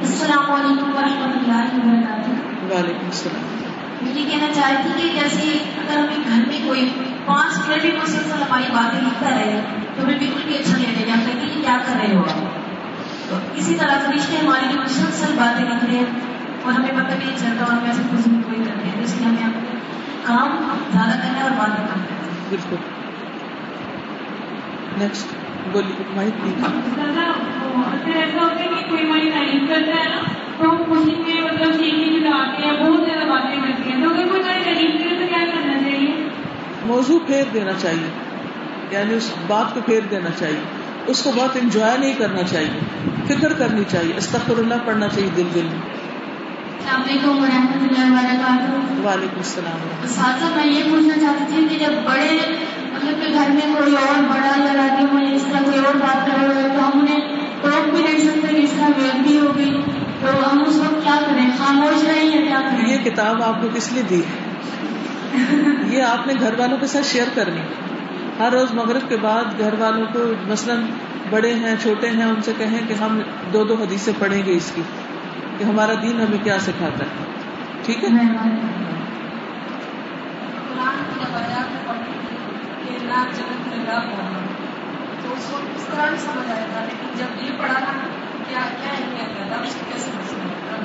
السلام 0.00 0.50
علیکم 0.50 0.96
ورحمۃ 0.96 1.32
اللہ 1.36 1.74
وبرکاتہ۔ 1.74 2.30
وعلیکم 2.74 3.06
السلام۔ 3.06 3.58
مجھے 4.02 4.24
کہنا 4.30 4.52
چاہ 4.54 4.70
رہی 4.70 4.90
تھی 4.96 5.08
کہ 5.08 5.20
جیسے 5.20 5.50
اگر 5.52 5.98
ہمیں 5.98 6.16
گھر 6.28 6.48
میں 6.48 6.66
کوئی 6.66 6.88
پانچ 7.28 7.68
منٹ 7.68 7.80
بھی 7.80 7.90
مسلسل 8.02 8.42
ہماری 8.42 8.64
باتیں 8.72 9.00
لکھتا 9.00 9.30
رہے 9.30 9.60
تو 9.96 10.04
ہمیں 10.04 10.18
بالکل 10.18 10.40
بھی 10.46 10.58
اچھا 10.58 10.76
نہیں 10.76 10.92
لگے۔ 10.92 11.10
ہم 11.10 11.20
کہیں 11.26 11.40
گے 11.40 11.54
کہ 11.54 11.60
کیا 11.60 11.78
کر 11.86 11.92
رہے 12.00 12.14
ہو 12.14 12.22
تو 13.28 13.38
اسی 13.54 13.74
طرح 13.74 13.98
فرشتے 14.06 14.36
ہماری 14.36 14.72
جو 14.72 14.80
مسلسل 14.80 15.34
باتیں 15.38 15.64
لکھ 15.64 15.84
رہے 15.84 15.96
ہیں 15.96 16.04
اور 16.62 16.72
ہمیں 16.72 16.88
پتہ 16.88 17.14
نہیں 17.18 17.36
چلتا 17.36 17.64
اور 17.64 17.72
ہمیں 17.72 17.86
ایسے 17.86 18.02
کچھ 18.12 18.28
نہیں 18.28 18.42
کوئی 18.42 18.58
کرتے 18.64 18.88
ہیں۔ 18.88 19.04
اس 19.04 19.16
لیے 19.16 19.26
ہمیں 19.26 19.44
اپنے 19.44 19.78
کام 20.24 20.48
زیادہ 20.92 21.10
کرنا 21.10 21.42
اور 21.42 21.50
باتیں 21.50 21.84
کم 21.86 22.00
کرنا 22.00 22.32
ہے۔ 22.32 22.46
بالکل۔ 22.48 22.76
نیکسٹ 24.98 25.26
بولیے 25.72 26.02
ایسا 28.14 28.40
ہوتا 28.40 28.62
ہے 28.62 28.68
کہ 28.68 28.90
کوئی 28.90 29.06
ہماری 29.06 29.30
تعریف 29.30 29.68
کرتا 29.68 30.04
ہے 30.04 30.08
نا 30.08 30.22
تو 30.58 30.70
ہم 30.70 30.76
خوشی 30.76 31.16
میں 31.16 31.42
مطلب 31.42 31.72
سیکھنے 31.72 32.04
کی 32.04 32.20
جاتے 32.20 32.62
ہیں 32.62 32.72
بہت 32.72 33.00
زیادہ 33.06 33.28
باتیں 33.28 33.60
کرتی 33.62 33.92
ہیں۔ 33.92 34.02
تو 34.02 34.10
اگر 34.10 34.26
کوئی 34.28 34.42
تعریف 34.42 34.90
کرے 35.00 35.16
تو 35.18 35.24
کیا 35.28 35.38
کرنا 35.38 35.77
موضوع 36.88 37.18
پھیر 37.26 37.44
دینا 37.54 37.72
چاہیے۔ 37.82 38.10
یعنی 38.90 39.14
اس 39.14 39.30
بات 39.46 39.74
کو 39.74 39.80
پھیر 39.86 40.00
دینا 40.10 40.28
چاہیے۔ 40.38 40.60
اس 41.06 41.22
کو 41.22 41.30
بہت 41.36 41.56
انجوائے 41.62 41.98
نہیں 41.98 42.14
کرنا 42.18 42.42
چاہیے۔ 42.42 42.80
فکر 43.26 43.52
کرنی 43.52 43.82
چاہیے۔ 43.88 44.12
استغفر 44.16 44.58
اللہ 44.58 44.74
پڑھنا 44.84 45.08
چاہیے 45.08 45.30
دل 45.36 45.46
دل 45.54 45.62
میں۔ 45.62 45.80
السلام 45.80 47.02
علیکم 47.02 47.42
ورحمۃ 47.42 47.80
اللہ 47.80 48.12
وبرکاتہ۔ 48.12 49.06
وعلیکم 49.06 49.36
السلام 49.36 50.06
ساتھ 50.06 50.56
میں 50.56 50.66
یہ 50.66 50.82
پوچھنا 50.90 51.14
چاہتی 51.20 51.44
تھی 51.48 51.66
کہ 51.70 51.84
جب 51.84 51.92
بڑے 52.04 52.40
مطلب 52.92 53.20
کہ 53.20 53.32
گھر 53.34 53.50
میں 53.50 53.74
کوئی 53.78 53.94
اور 53.96 54.22
بڑا 54.22 54.60
یا 54.60 54.72
دادی 54.74 55.04
ہو 55.12 55.34
اس 55.34 55.42
طرح 55.42 55.62
کوئی 55.64 55.78
اور 55.78 55.94
بات 55.94 56.26
کر 56.26 56.48
رہے 56.48 56.62
ہو 56.62 56.68
تو 56.74 56.86
ہم 56.86 57.00
انہیں 57.00 57.36
ٹوک 57.62 57.94
بھی 57.94 58.02
نہیں 58.02 58.18
سکتے 58.18 58.54
کہ 58.54 58.62
اس 58.62 58.70
طرح 58.70 58.88
ویل 58.96 59.22
بھی 59.22 59.38
ہو 59.38 59.56
گئی 59.56 59.82
تو 60.20 60.52
ہم 60.52 60.62
اس 60.66 60.76
وقت 60.76 61.04
کیا 61.04 61.16
کریں؟ 61.26 61.50
خاموش 61.58 62.04
رہیں 62.04 62.24
یا 62.24 62.40
کیا 62.40 62.60
کریں؟ 62.60 62.92
یہ 62.92 63.10
کتاب 63.10 63.42
آپ 63.42 63.62
کو 63.62 63.68
کس 63.74 63.92
لیے 63.92 64.02
دی 64.10 64.20
ہے؟ 64.20 64.47
یہ 65.88 66.02
آپ 66.02 66.26
نے 66.26 66.32
گھر 66.40 66.54
والوں 66.58 66.78
کے 66.78 66.86
ساتھ 66.86 67.06
شیئر 67.06 67.26
کرنی۔ 67.34 67.60
ہر 68.38 68.52
روز 68.52 68.72
مغرب 68.74 69.08
کے 69.08 69.16
بعد 69.16 69.44
گھر 69.58 69.74
والوں 69.78 70.06
کو 70.12 70.18
مثلاً 70.46 70.80
بڑے 71.30 71.54
ہیں 71.54 71.76
چھوٹے 71.82 72.08
ہیں 72.08 72.24
ان 72.24 72.42
سے 72.42 72.52
کہیں 72.58 72.88
کہ 72.88 72.92
ہم 72.92 73.20
دو 73.52 73.64
دو 73.64 73.74
حدیثیں 73.74 74.12
پڑھیں 74.18 74.46
گے 74.46 74.52
اس 74.52 74.72
کی 74.74 74.82
کہ 75.58 75.64
ہمارا 75.64 75.92
دین 76.02 76.20
ہمیں 76.20 76.38
کیا 76.44 76.58
سکھاتا 76.58 77.04
ہے۔ 77.04 77.24
ٹھیک 77.84 78.04
ہے؟ 78.04 78.08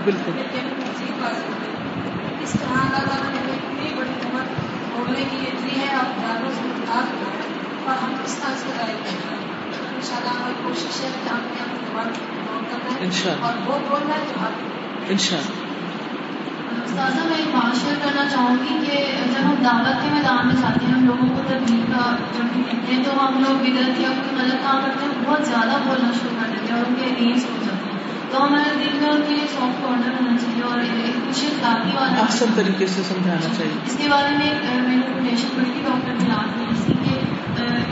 بالکل 0.04 0.32
لیکن 0.36 0.67
مزید 0.67 1.21
بات 1.21 1.36
ہوتی 1.36 2.33
اس 2.43 2.51
طرح 2.51 2.79
اللہ 2.79 3.10
تعالیٰ 3.10 3.32
نے 3.32 3.39
ہمیں 3.39 3.53
اتنی 3.53 3.93
بڑی 3.97 4.10
نعمت 4.10 4.47
بولنے 4.93 5.23
کی 5.32 5.38
یہ 5.38 5.51
دی 5.63 5.79
ہے 5.82 5.95
آپ 5.95 6.21
جانوں 6.21 6.51
سے 6.53 6.62
کتاب 6.75 7.03
کو 7.19 7.25
اور 7.89 8.03
ہم 8.03 8.15
اس 8.25 8.36
طرح 8.36 8.53
سے 8.58 8.67
ضائع 8.77 8.95
کرتے 9.03 9.27
ہیں۔ 9.29 9.38
ان 9.95 10.01
شاء 10.01 10.15
اللہ 10.15 10.29
ہماری 10.29 10.53
کوشش 10.63 11.03
ہے 11.03 11.10
کہ 11.23 11.29
ہم 11.29 11.38
نے 11.38 11.62
اپنی 11.62 12.13
کرنا 12.71 12.99
ہے 12.99 13.06
انشاءاللہ۔ 13.06 13.45
اور 13.45 13.53
وہ 13.65 13.79
بولنا 13.89 14.15
ہے 14.15 14.23
جو 14.29 14.45
آپ 14.45 14.51
ان 15.10 15.17
شاء 15.17 15.38
اللہ 15.38 15.62
استاذہ 16.86 17.27
میں 17.27 17.38
ایک 17.38 17.47
بات 17.47 17.75
شیئر 17.75 17.95
کرنا 18.03 18.29
چاہوں 18.29 18.56
گی 18.63 18.86
کہ 18.88 18.97
جب 19.34 19.49
ہم 19.49 19.56
دعوت 19.63 20.03
کے 20.03 20.10
میدان 20.12 20.47
میں 20.47 20.56
جاتے 20.62 20.86
ہیں 20.86 20.93
ہم 20.93 21.06
لوگوں 21.06 21.29
کو 21.29 21.41
تبدیل 21.47 21.82
کا 21.91 22.15
جب 22.38 22.43
بھی 22.53 22.63
ہیں 22.88 23.03
تو 23.03 23.27
ہم 23.27 23.39
لوگ 23.39 23.56
بدعت 23.56 23.99
یا 23.99 24.10
کوئی 24.10 24.41
غلط 24.41 24.63
کام 24.63 24.82
کرتے 24.86 25.06
ہیں 25.06 25.23
بہت 25.25 25.45
زیادہ 25.45 25.77
بولنا 25.86 26.12
شروع 26.21 26.38
کر 26.41 26.51
دیتے 26.51 26.73
ہیں 26.73 26.79
اور 26.79 26.86
ان 26.88 26.95
کے 26.95 27.06
اگینسٹ 27.06 27.45
ہو 27.45 27.56
جاتے 27.56 27.72
ہیں۔ 27.72 27.72
تو 28.33 28.45
ہمارے 28.45 28.69
دل 28.75 28.93
میں 28.99 29.09
ان 29.09 29.21
کے 29.27 29.33
لیے 29.35 29.47
سافٹ 29.47 29.81
کارنر 29.81 30.13
ہونا 30.13 30.37
چاہیے 30.37 30.63
اور 30.63 30.79
کچھ 31.25 31.65
والا 31.95 32.45
طریقے 32.55 32.85
سے 32.87 33.03
سمجھانا 33.03 33.53
چاہیے۔ 33.57 33.73
اس 33.85 33.97
کے 33.97 34.07
بارے 34.09 34.29
میں 34.37 34.47
میں 34.63 34.95
نے 34.95 35.01
کوٹیشن 35.01 35.47
پڑھی 35.55 35.71
تھی 35.73 35.81
ڈاکٹر 35.83 36.15
بلال 36.19 36.47
کی 36.53 36.65
اس 36.69 36.85
کی 36.87 36.93
کہ 37.03 37.19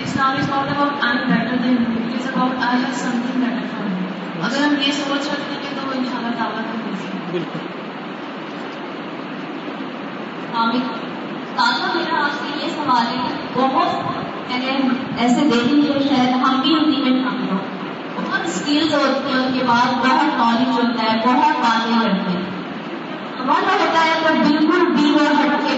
Islam 0.03 0.37
is 0.37 0.49
not 0.49 0.71
about 0.71 1.03
I 1.03 1.17
better 1.27 1.61
then 1.63 1.75
it 1.89 2.15
is 2.15 2.27
about 2.27 2.63
I 2.63 2.83
have 2.83 2.93
something 3.25 3.43
better 3.43 3.67
for 3.71 3.85
اگر 4.41 4.63
ہم 4.63 4.75
یہ 4.81 4.91
سوچ 4.91 5.27
رکھتے 5.27 5.59
ہیں 5.63 5.75
تو 5.75 5.87
وہ 5.87 5.93
ان 5.97 6.05
شاء 6.05 6.17
اللہ 6.17 6.35
تعالیٰ 6.37 6.63
کو 6.63 6.77
ملے 6.85 7.19
بالکل 7.31 7.69
تازہ 11.55 11.91
میرا 11.93 12.23
آپ 12.23 12.39
سے 12.39 12.65
یہ 12.65 12.69
سوال 12.75 13.05
ہے 13.07 13.27
بہت 13.53 14.49
میں 14.49 14.59
نے 14.59 14.77
ایسے 15.17 15.49
دیکھی 15.49 15.81
کہ 15.81 15.99
شاید 16.09 16.35
ہم 16.43 16.59
بھی 16.61 16.75
اسی 16.75 17.01
میں 17.01 17.19
شامل 17.21 17.49
ہوں 17.51 17.70
بہت 18.31 18.47
اسکلز 18.47 18.93
ہوتی 18.93 19.33
ہیں 19.33 19.45
ان 19.45 19.53
کے 19.53 19.63
بعد 19.67 19.93
بہت 19.93 20.37
نالج 20.37 20.67
ہوتا 20.67 21.03
ہے 21.03 21.17
بہت 21.25 21.59
باتیں 21.59 22.01
کرتے 22.01 22.31
ہیں۔ 22.31 22.45
ہمارا 23.39 23.73
ہوتا 23.73 24.05
ہے 24.05 24.13
تو 24.27 24.33
بالکل 24.33 24.91
بھی 24.95 25.11
وہ 25.11 25.45
ہٹ 25.45 25.67
کے 25.67 25.77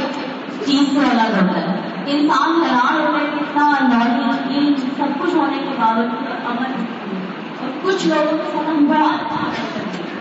چیز 0.66 0.94
سے 0.94 1.00
الگ 1.00 1.34
ہوتا 1.42 1.60
ہے۔ 1.62 1.80
انسان 2.06 2.62
حیران 2.64 3.00
ہوتا 3.02 3.20
ہے 3.20 3.26
کہ 3.26 3.40
اتنا 3.40 3.72
نالج 3.82 4.58
علم 4.58 4.74
سب 4.98 5.24
کچھ 5.24 5.36
ہونے 5.36 5.58
کے 5.58 5.76
باوجود 5.80 6.46
عمل 6.46 6.74
اور 7.62 7.70
کچھ 7.82 8.08
لوگوں 8.08 8.38
کے 8.38 8.52
ساتھ 8.54 8.70
ہم 8.70 8.86
بڑا 8.86 9.06
اچھا 9.06 9.50
کرتے 9.50 10.04
ہیں 10.04 10.12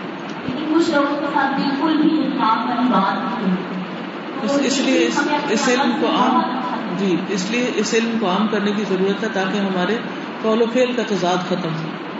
لیکن 0.47 0.73
کچھ 0.73 0.89
لوگوں 0.89 1.15
کے 1.19 1.25
ساتھ 1.33 1.61
بالکل 1.61 1.97
بھی 1.97 2.25
انصاف 2.25 2.57
والی 2.69 2.89
بات 2.89 3.43
نہیں 3.43 3.55
ہوتی۔ 3.55 4.65
اس 4.65 4.79
لیے 4.79 5.09
اس 5.49 5.69
علم 5.69 5.91
کو 6.01 6.07
عام 6.07 6.41
جی 6.97 7.15
اس 7.29 7.51
لیے 7.51 7.71
اس 7.75 7.93
علم 7.93 8.17
کو 8.19 8.29
عام 8.29 8.47
کرنے 8.47 8.71
کی 8.71 8.83
ضرورت 8.89 9.23
ہے 9.23 9.29
تاکہ 9.33 9.57
ہمارے 9.57 9.97
قول 10.41 10.61
و 10.61 10.65
فعل 10.73 10.93
کا 10.93 11.03
تضاد 11.07 11.37
ختم 11.49 11.69
ہو۔ 11.69 12.12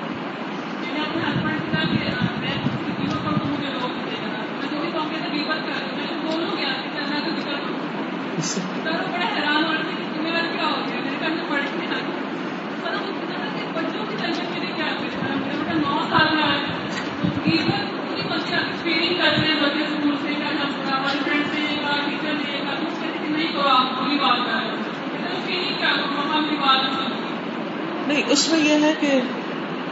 نہیں 28.07 28.23
اس 28.27 28.49
میں 28.49 28.59
یہ 28.59 28.85
ہے 28.85 28.93
کہ 28.99 29.19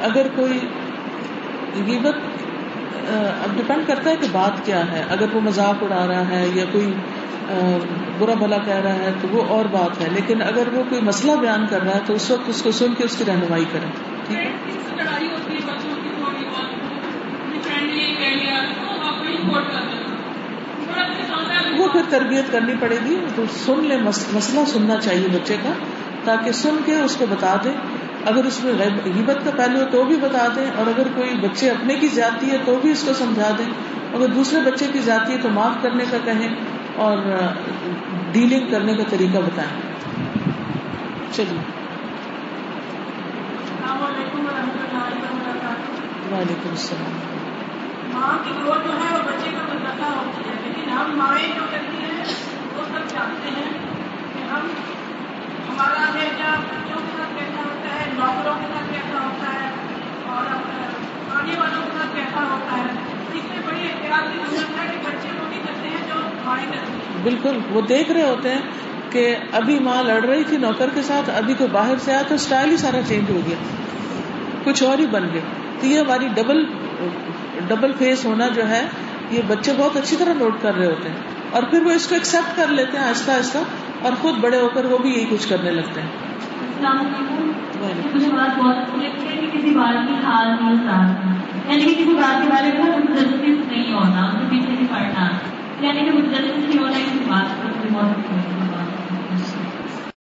اگر 0.01 0.27
کوئی 0.35 0.59
غیبت 1.75 2.15
اب 3.43 3.57
ڈپینڈ 3.57 3.87
کرتا 3.87 4.09
ہے 4.09 4.15
کہ 4.15 4.27
بات 4.31 4.65
کیا 4.65 4.91
ہے۔ 4.91 5.03
اگر 5.09 5.25
وہ 5.33 5.41
مذاق 5.41 5.83
اڑا 5.83 6.07
رہا 6.07 6.29
ہے 6.29 6.47
یا 6.53 6.65
کوئی 6.71 6.93
برا 8.19 8.33
بھلا 8.33 8.57
کہہ 8.57 8.73
رہا 8.73 8.93
ہے 8.93 9.11
تو 9.21 9.27
وہ 9.27 9.43
اور 9.47 9.65
بات 9.65 10.01
ہے۔ 10.01 10.07
لیکن 10.11 10.41
اگر 10.41 10.67
وہ 10.73 10.83
کوئی 10.89 11.01
مسئلہ 11.01 11.31
بیان 11.31 11.67
کر 11.69 11.81
رہا 11.81 11.95
ہے 11.95 11.99
تو 12.05 12.13
اس 12.13 12.31
وقت 12.31 12.49
اس 12.49 12.61
کو 12.61 12.71
سن 12.71 12.93
کے 12.97 13.03
اس 13.03 13.17
کی 13.17 13.23
رہنمائی 13.27 13.65
کریں۔ 13.71 13.89
ٹھیک 14.27 14.37
ہے؟ 14.37 14.51
سامنے 21.27 21.79
وہ 21.79 21.87
پھر 21.87 22.01
تربیت 22.09 22.51
کرنی 22.51 22.73
پڑے 22.79 22.97
گی۔ 23.05 23.25
تو 23.35 23.43
سن 23.65 23.85
لے 23.85 23.97
مسئلہ 23.97 24.65
سننا 24.65 24.97
چاہیے 24.97 25.27
بچے 25.33 25.57
کا 25.63 25.69
تاکہ 26.23 26.51
سن 26.51 26.75
کے 26.85 26.95
اس 26.95 27.15
کو 27.15 27.25
بتا 27.29 27.55
دیں 27.63 27.73
اگر 28.25 28.43
اس 28.43 28.63
میں 28.63 28.73
غیبت 29.05 29.45
کا 29.45 29.51
پہلو 29.57 29.79
ہے 29.79 29.85
تو 29.85 30.03
بھی 30.03 30.15
بتا 30.15 30.47
دیں 30.55 30.71
اور 30.75 30.87
اگر 30.87 31.07
کوئی 31.15 31.35
بچے 31.35 31.69
اپنے 31.69 31.95
کی 31.95 32.07
جاتی 32.09 32.51
ہے 32.51 32.57
تو 32.65 32.75
بھی 32.81 32.91
اس 32.91 33.03
کو 33.03 33.13
سمجھا 33.13 33.51
دیں۔ 33.57 33.65
اگر 34.15 34.27
دوسرے 34.27 34.59
بچے 34.59 34.87
کی 34.93 34.99
جاتی 34.99 35.33
ہے 35.33 35.37
تو 35.37 35.49
معاف 35.49 35.83
کرنے 35.83 36.03
کا 36.11 36.17
کہیں 36.25 36.55
اور 36.95 37.17
ڈیلنگ 38.31 38.71
کرنے 38.71 38.93
کا 38.93 39.03
طریقہ 39.09 39.37
بتائیں۔ 39.37 39.81
چلیے۔ 41.31 41.59
وعلیکم 46.31 46.69
السلام۔ 46.69 47.17
ماں 48.13 48.37
کی 48.43 48.51
جو 48.57 48.73
ہے 48.73 49.17
وہ 49.17 49.23
بچے 49.23 49.49
مدرسہ 49.49 50.05
ہوتی 50.05 50.49
ہے 50.49 50.55
لیکن 50.63 50.89
ہم 50.89 51.17
مائیں 51.17 51.47
جو 51.47 51.61
کرتی 51.71 51.97
ہیں 51.97 52.23
وہ 52.77 52.83
سب 52.83 53.09
جانتے 53.09 53.49
ہیں 53.49 53.71
کہ 54.33 54.53
ہم 54.53 54.67
ہمارا 55.71 56.11
بیٹا 56.13 56.55
بچوں 56.59 56.99
کے 56.99 57.11
ساتھ 57.17 57.39
کیسا 57.39 57.63
ہوتا 57.63 57.95
ہے، 57.95 58.05
نوکروں 58.13 58.53
کے 58.53 58.65
ساتھ 58.73 58.93
کیسا 58.93 59.19
ہوتا 59.25 59.53
ہے 59.53 59.69
اور 60.25 60.45
آنے 61.39 61.51
والوں 61.59 61.81
کے 61.85 61.91
ساتھ 61.93 62.15
کیسا 62.15 62.43
ہوتا 62.43 62.77
ہے۔ 62.77 62.83
اس 63.33 63.43
میں 63.49 63.61
بڑی 63.65 63.81
احتیاط 63.81 64.33
کی 64.33 64.39
ضرورت 64.49 64.79
ہے 64.79 64.91
کہ 64.91 65.07
بچے 65.07 65.27
وہ 65.39 65.49
نہیں 65.49 65.61
کرتے 65.67 65.87
ہیں 65.87 66.07
جو 66.07 66.15
مائیں 66.45 66.65
کرتی 66.71 66.91
بالکل، 67.23 67.59
وہ 67.71 67.81
دیکھ 67.81 68.11
رہے 68.11 68.23
ہوتے 68.23 68.49
ہیں 68.49 68.61
کہ 69.09 69.35
ابھی 69.51 69.79
ماں 69.79 70.03
لڑ 70.03 70.23
رہی 70.23 70.43
تھی 70.43 70.57
نوکر 70.57 70.89
کے 70.93 71.01
ساتھ، 71.01 71.29
ابھی 71.29 71.53
کوئی 71.53 71.69
باہر 71.69 71.97
سے 71.97 72.13
آیا 72.13 72.21
تو 72.27 72.35
اسٹائل 72.35 72.71
ہی 72.71 72.77
سارا 72.77 72.99
چینج 73.07 73.29
ہو 73.29 73.39
گیا۔ 73.47 73.55
کچھ 74.63 74.83
اور 74.83 74.97
ہی 74.97 75.05
بن 75.07 75.29
گیا۔ 75.33 75.41
تو 75.79 75.87
یہ 75.87 75.99
ہماری 75.99 76.27
ڈبل 76.27 76.65
ڈبل 77.67 77.91
فیس 77.93 78.25
ہونا 78.25 78.47
جو 78.47 78.69
ہے، 78.69 78.87
یہ 79.29 79.41
بچے 79.47 79.71
بہت 79.77 79.97
اچھی 79.97 80.17
طرح 80.17 80.33
نوٹ 80.33 80.55
کر 80.61 80.75
رہے 80.75 80.85
ہوتے 80.85 81.09
ہیں۔ 81.09 81.15
اور 81.51 81.63
پھر 81.63 81.81
وہ 81.81 81.91
اس 81.91 82.07
کو 82.07 82.15
ایکسپٹ 82.15 82.57
کر 82.57 82.67
لیتے 82.67 82.97
ہیں، 82.97 83.05
آہستہ 83.05 83.31
آہستہ۔ 83.31 83.57
اور 84.01 84.11
خود 84.21 84.37
بڑے 84.37 84.61
ہو 84.61 84.69
کر 84.73 84.85
وہ 84.85 84.97
بھی 84.97 85.09
یہی 85.09 85.25
کچھ 85.29 85.49
کرنے 85.49 85.71
لگتے 85.71 86.01
ہیں۔ 86.01 86.07
السلام 86.07 86.97
علیکم۔ 86.99 87.51
مجھے 88.15 88.27
بات 88.31 88.57
بہت 88.57 88.75
اچھی 88.77 89.07
لگتی 89.07 89.27
ہے 89.27 89.41
کہ 89.41 89.57
کسی 89.57 89.69
بات 89.69 90.07
کی 90.07 90.13
حال 90.25 90.47
نہیں 90.47 90.75
یعنی 91.69 91.85
کہ 91.85 91.93
کسی 91.93 92.13
بات 92.13 92.43
کے 92.43 92.49
بارے 92.49 92.69
میں 92.77 92.97
مجسس 92.97 93.71
نہیں 93.71 93.93
ہونا 93.93 94.31
پیچھے 94.49 94.71
نہیں 94.71 94.87
پڑھنا۔ 94.89 95.29
یعنی 95.79 95.99
کہ 95.99 96.11
مجسس 96.11 96.69
نہیں 96.69 96.79
ہونا 96.79 96.91
کسی 96.91 97.19
بات 97.27 97.61
پر 97.61 97.65
مجھے 97.65 97.89
بہت 97.93 98.17
اچھی 98.17 98.35
ہے 98.35 98.70